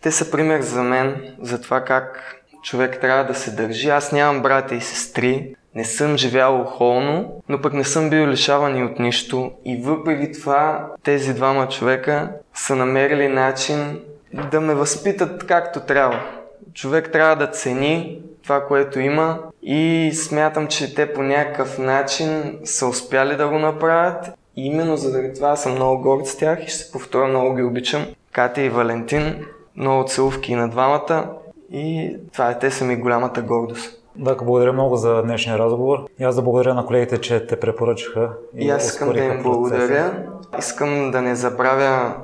Те 0.00 0.12
са 0.12 0.30
пример 0.30 0.60
за 0.60 0.82
мен, 0.82 1.36
за 1.40 1.60
това 1.60 1.80
как 1.80 2.34
човек 2.62 3.00
трябва 3.00 3.24
да 3.24 3.34
се 3.34 3.50
държи. 3.50 3.88
Аз 3.88 4.12
нямам 4.12 4.42
брата 4.42 4.74
и 4.74 4.80
сестри, 4.80 5.54
не 5.76 5.84
съм 5.84 6.16
живял 6.16 6.60
охолно, 6.60 7.42
но 7.48 7.60
пък 7.60 7.72
не 7.72 7.84
съм 7.84 8.10
бил 8.10 8.26
лишаван 8.26 8.78
и 8.78 8.84
от 8.84 8.98
нищо. 8.98 9.50
И 9.64 9.76
въпреки 9.76 10.32
това, 10.32 10.88
тези 11.02 11.34
двама 11.34 11.68
човека 11.68 12.30
са 12.54 12.76
намерили 12.76 13.28
начин 13.28 14.00
да 14.50 14.60
ме 14.60 14.74
възпитат 14.74 15.46
както 15.46 15.80
трябва. 15.80 16.20
Човек 16.74 17.12
трябва 17.12 17.36
да 17.36 17.50
цени 17.50 18.22
това, 18.42 18.66
което 18.66 19.00
има 19.00 19.38
и 19.62 20.10
смятам, 20.14 20.66
че 20.66 20.94
те 20.94 21.12
по 21.12 21.22
някакъв 21.22 21.78
начин 21.78 22.58
са 22.64 22.86
успяли 22.86 23.36
да 23.36 23.48
го 23.48 23.58
направят. 23.58 24.26
И 24.56 24.66
именно 24.66 24.96
заради 24.96 25.34
това 25.34 25.56
съм 25.56 25.72
много 25.72 26.02
горд 26.02 26.26
с 26.26 26.36
тях 26.36 26.64
и 26.64 26.70
ще 26.70 26.78
се 26.78 26.92
повторя, 26.92 27.28
много 27.28 27.54
ги 27.54 27.62
обичам. 27.62 28.06
Катя 28.32 28.62
и 28.62 28.68
Валентин, 28.68 29.44
много 29.76 30.08
целувки 30.08 30.52
и 30.52 30.56
на 30.56 30.68
двамата 30.68 31.30
и 31.72 32.16
това 32.32 32.50
е, 32.50 32.58
те 32.58 32.70
са 32.70 32.84
ми 32.84 32.96
голямата 32.96 33.42
гордост. 33.42 34.05
Да, 34.18 34.34
благодаря 34.34 34.72
много 34.72 34.96
за 34.96 35.22
днешния 35.22 35.58
разговор. 35.58 35.98
И 36.18 36.24
аз 36.24 36.36
да 36.36 36.42
благодаря 36.42 36.74
на 36.74 36.86
колегите, 36.86 37.18
че 37.18 37.46
те 37.46 37.60
препоръчаха. 37.60 38.30
И, 38.56 38.66
и 38.66 38.70
аз 38.70 38.86
искам 38.86 39.12
да 39.12 39.24
им 39.24 39.42
благодаря. 39.42 40.26
Искам 40.58 41.10
да 41.10 41.22
не 41.22 41.34
забравя 41.34 42.14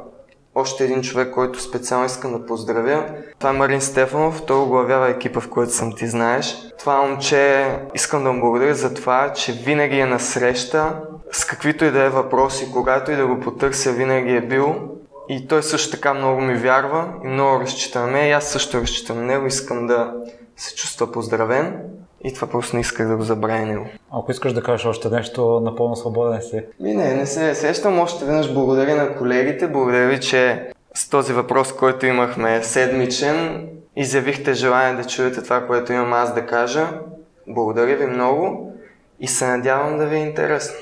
още 0.55 0.85
един 0.85 1.03
човек, 1.03 1.35
който 1.35 1.61
специално 1.61 2.07
искам 2.07 2.33
да 2.33 2.47
поздравя. 2.47 3.05
Това 3.39 3.51
е 3.51 3.53
Марин 3.53 3.81
Стефанов, 3.81 4.43
той 4.47 4.59
оглавява 4.59 5.09
екипа, 5.09 5.41
в 5.41 5.49
който 5.49 5.73
съм 5.73 5.93
ти 5.93 6.07
знаеш. 6.07 6.57
Това 6.79 7.03
момче 7.03 7.67
искам 7.95 8.25
да 8.25 8.33
му 8.33 8.41
благодаря 8.41 8.75
за 8.75 8.95
това, 8.95 9.33
че 9.33 9.53
винаги 9.53 9.99
е 9.99 10.07
на 10.07 10.21
среща, 10.21 11.01
с 11.33 11.45
каквито 11.45 11.85
и 11.85 11.91
да 11.91 12.03
е 12.03 12.09
въпроси, 12.09 12.73
когато 12.73 13.13
и 13.13 13.17
да 13.17 13.27
го 13.27 13.41
потърся, 13.41 13.93
винаги 13.93 14.37
е 14.37 14.41
бил. 14.41 14.75
И 15.29 15.49
той 15.49 15.63
също 15.63 15.91
така 15.91 16.15
много 16.15 16.41
ми 16.41 16.55
вярва 16.55 17.09
и 17.25 17.29
много 17.29 17.61
разчита 17.61 18.01
на 18.01 18.07
мен. 18.07 18.29
И 18.29 18.33
аз 18.33 18.45
също 18.45 18.81
разчитам 18.81 19.27
него. 19.27 19.47
Искам 19.47 19.87
да 19.87 20.15
се 20.57 20.75
чувства 20.75 21.13
поздравен 21.13 21.81
и 22.25 22.35
това 22.35 22.49
просто 22.49 22.77
не 22.77 22.81
исках 22.81 23.09
да 23.09 23.17
го 23.17 23.23
забравя 23.23 23.67
него. 23.67 23.87
Ако 24.13 24.31
искаш 24.31 24.53
да 24.53 24.63
кажеш 24.63 24.87
още 24.87 25.09
нещо, 25.11 25.61
напълно 25.61 25.97
свободен 25.97 26.43
си. 26.43 26.65
Ми 26.81 26.95
не, 26.95 27.15
не 27.15 27.27
се 27.27 27.55
сещам. 27.55 28.01
Още 28.01 28.25
веднъж 28.25 28.53
благодаря 28.53 28.97
на 28.97 29.17
колегите. 29.17 29.69
Благодаря 29.69 30.09
ви, 30.09 30.21
че 30.21 30.71
с 30.95 31.09
този 31.09 31.33
въпрос, 31.33 31.73
който 31.73 32.07
имахме 32.07 32.63
седмичен, 32.63 33.69
изявихте 33.97 34.55
желание 34.55 35.03
да 35.03 35.09
чуете 35.09 35.43
това, 35.43 35.67
което 35.67 35.93
имам 35.93 36.13
аз 36.13 36.35
да 36.35 36.47
кажа. 36.47 36.89
Благодаря 37.49 37.97
ви 37.97 38.07
много 38.07 38.73
и 39.21 39.29
се 39.29 39.47
надявам 39.47 39.99
да 39.99 40.07
ви 40.07 40.17
е 40.17 40.23
интересно. 40.23 40.77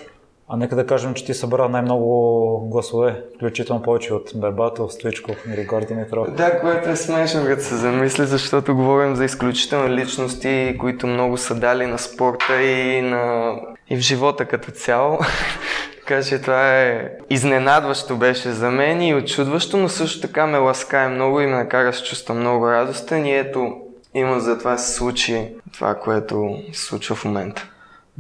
А 0.53 0.57
нека 0.57 0.77
да 0.77 0.87
кажем, 0.87 1.15
че 1.15 1.25
ти 1.25 1.35
събра 1.35 1.69
най-много 1.69 2.69
гласове, 2.71 3.23
включително 3.37 3.83
повече 3.83 4.15
от 4.15 4.31
Бербатов, 4.35 4.93
Стоичков 4.93 5.37
и 5.47 5.57
Ригор 5.57 5.85
Димитров. 5.85 6.31
Да, 6.31 6.61
което 6.61 6.89
е 6.89 6.97
смешно, 6.97 7.45
като 7.45 7.63
се 7.63 7.77
замисли, 7.77 8.27
защото 8.27 8.75
говорим 8.75 9.17
за 9.17 9.25
изключителни 9.25 9.97
личности, 9.97 10.77
които 10.81 11.07
много 11.07 11.37
са 11.37 11.55
дали 11.55 11.87
на 11.87 11.99
спорта 11.99 12.63
и, 12.63 13.03
на... 13.03 13.53
и 13.91 13.97
в 13.97 14.01
живота 14.01 14.45
като 14.45 14.71
цяло. 14.71 15.19
така 16.01 16.23
че 16.23 16.39
това 16.39 16.79
е 16.79 17.11
изненадващо 17.31 18.17
беше 18.17 18.51
за 18.51 18.71
мен 18.71 19.03
и 19.03 19.15
очудващо, 19.15 19.77
но 19.77 19.89
също 19.89 20.21
така 20.21 20.47
ме 20.47 20.59
ласкае 20.59 21.09
много 21.09 21.41
и 21.41 21.47
ме 21.47 21.57
накара 21.57 21.93
с 21.93 22.03
чувства 22.03 22.35
много 22.35 22.71
радостен 22.71 23.27
и 23.27 23.37
ето 23.37 23.73
има 24.15 24.41
за 24.41 24.59
това 24.59 24.79
се 24.79 24.95
случи 24.95 25.49
това, 25.75 25.95
което 25.95 26.57
се 26.73 26.85
случва 26.85 27.17
в 27.17 27.25
момента. 27.25 27.69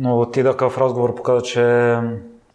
Но 0.02 0.30
ти 0.30 0.42
такъв 0.42 0.78
разговор 0.78 1.14
показа, 1.14 1.42
че 1.42 1.94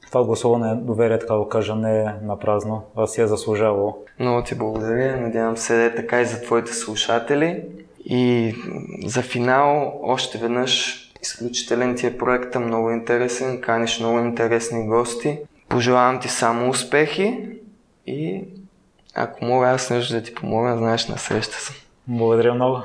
това 0.07 0.25
гласуване 0.25 0.75
доверие, 0.75 1.19
така 1.19 1.33
да 1.33 1.49
кажа, 1.49 1.75
не 1.75 2.01
е 2.01 2.05
на 2.21 2.39
празно, 2.39 2.83
а 2.95 3.07
си 3.07 3.21
е 3.21 3.27
заслужавало. 3.27 3.97
Много 4.19 4.43
ти 4.43 4.55
благодаря. 4.55 5.21
Надявам 5.21 5.57
се 5.57 5.75
да 5.75 5.83
е 5.83 5.95
така 5.95 6.21
и 6.21 6.25
за 6.25 6.41
твоите 6.41 6.73
слушатели. 6.73 7.63
И 8.05 8.53
за 9.05 9.21
финал 9.21 9.99
още 10.03 10.37
веднъж 10.37 11.01
изключителен 11.21 11.95
ти 11.95 12.07
е 12.07 12.17
проекта, 12.17 12.59
много 12.59 12.91
интересен, 12.91 13.61
каниш 13.61 13.99
много 13.99 14.19
интересни 14.19 14.87
гости. 14.87 15.39
Пожелавам 15.69 16.19
ти 16.19 16.27
само 16.27 16.69
успехи 16.69 17.49
и 18.07 18.43
ако 19.15 19.45
мога 19.45 19.67
аз 19.67 19.89
нещо 19.89 20.13
да 20.13 20.23
ти 20.23 20.35
помогна, 20.35 20.77
знаеш, 20.77 21.07
на 21.07 21.17
среща 21.17 21.53
съм. 21.53 21.75
Благодаря 22.07 22.53
много. 22.53 22.81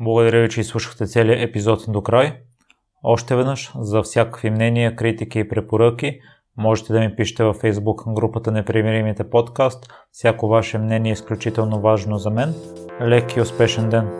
Благодаря 0.00 0.42
ви, 0.42 0.48
че 0.48 0.60
изслушахте 0.60 1.06
целият 1.06 1.48
епизод 1.48 1.84
до 1.88 2.02
край. 2.02 2.32
Още 3.06 3.36
веднъж, 3.36 3.72
за 3.78 4.02
всякакви 4.02 4.50
мнения, 4.50 4.96
критики 4.96 5.38
и 5.38 5.48
препоръки, 5.48 6.20
можете 6.56 6.92
да 6.92 7.00
ми 7.00 7.16
пишете 7.16 7.44
във 7.44 7.62
Facebook 7.62 8.12
групата 8.14 8.50
Непримиримите 8.50 9.30
подкаст. 9.30 9.92
Всяко 10.12 10.48
ваше 10.48 10.78
мнение 10.78 11.10
е 11.10 11.12
изключително 11.12 11.80
важно 11.80 12.18
за 12.18 12.30
мен. 12.30 12.54
Лек 13.02 13.36
и 13.36 13.40
успешен 13.40 13.88
ден! 13.88 14.10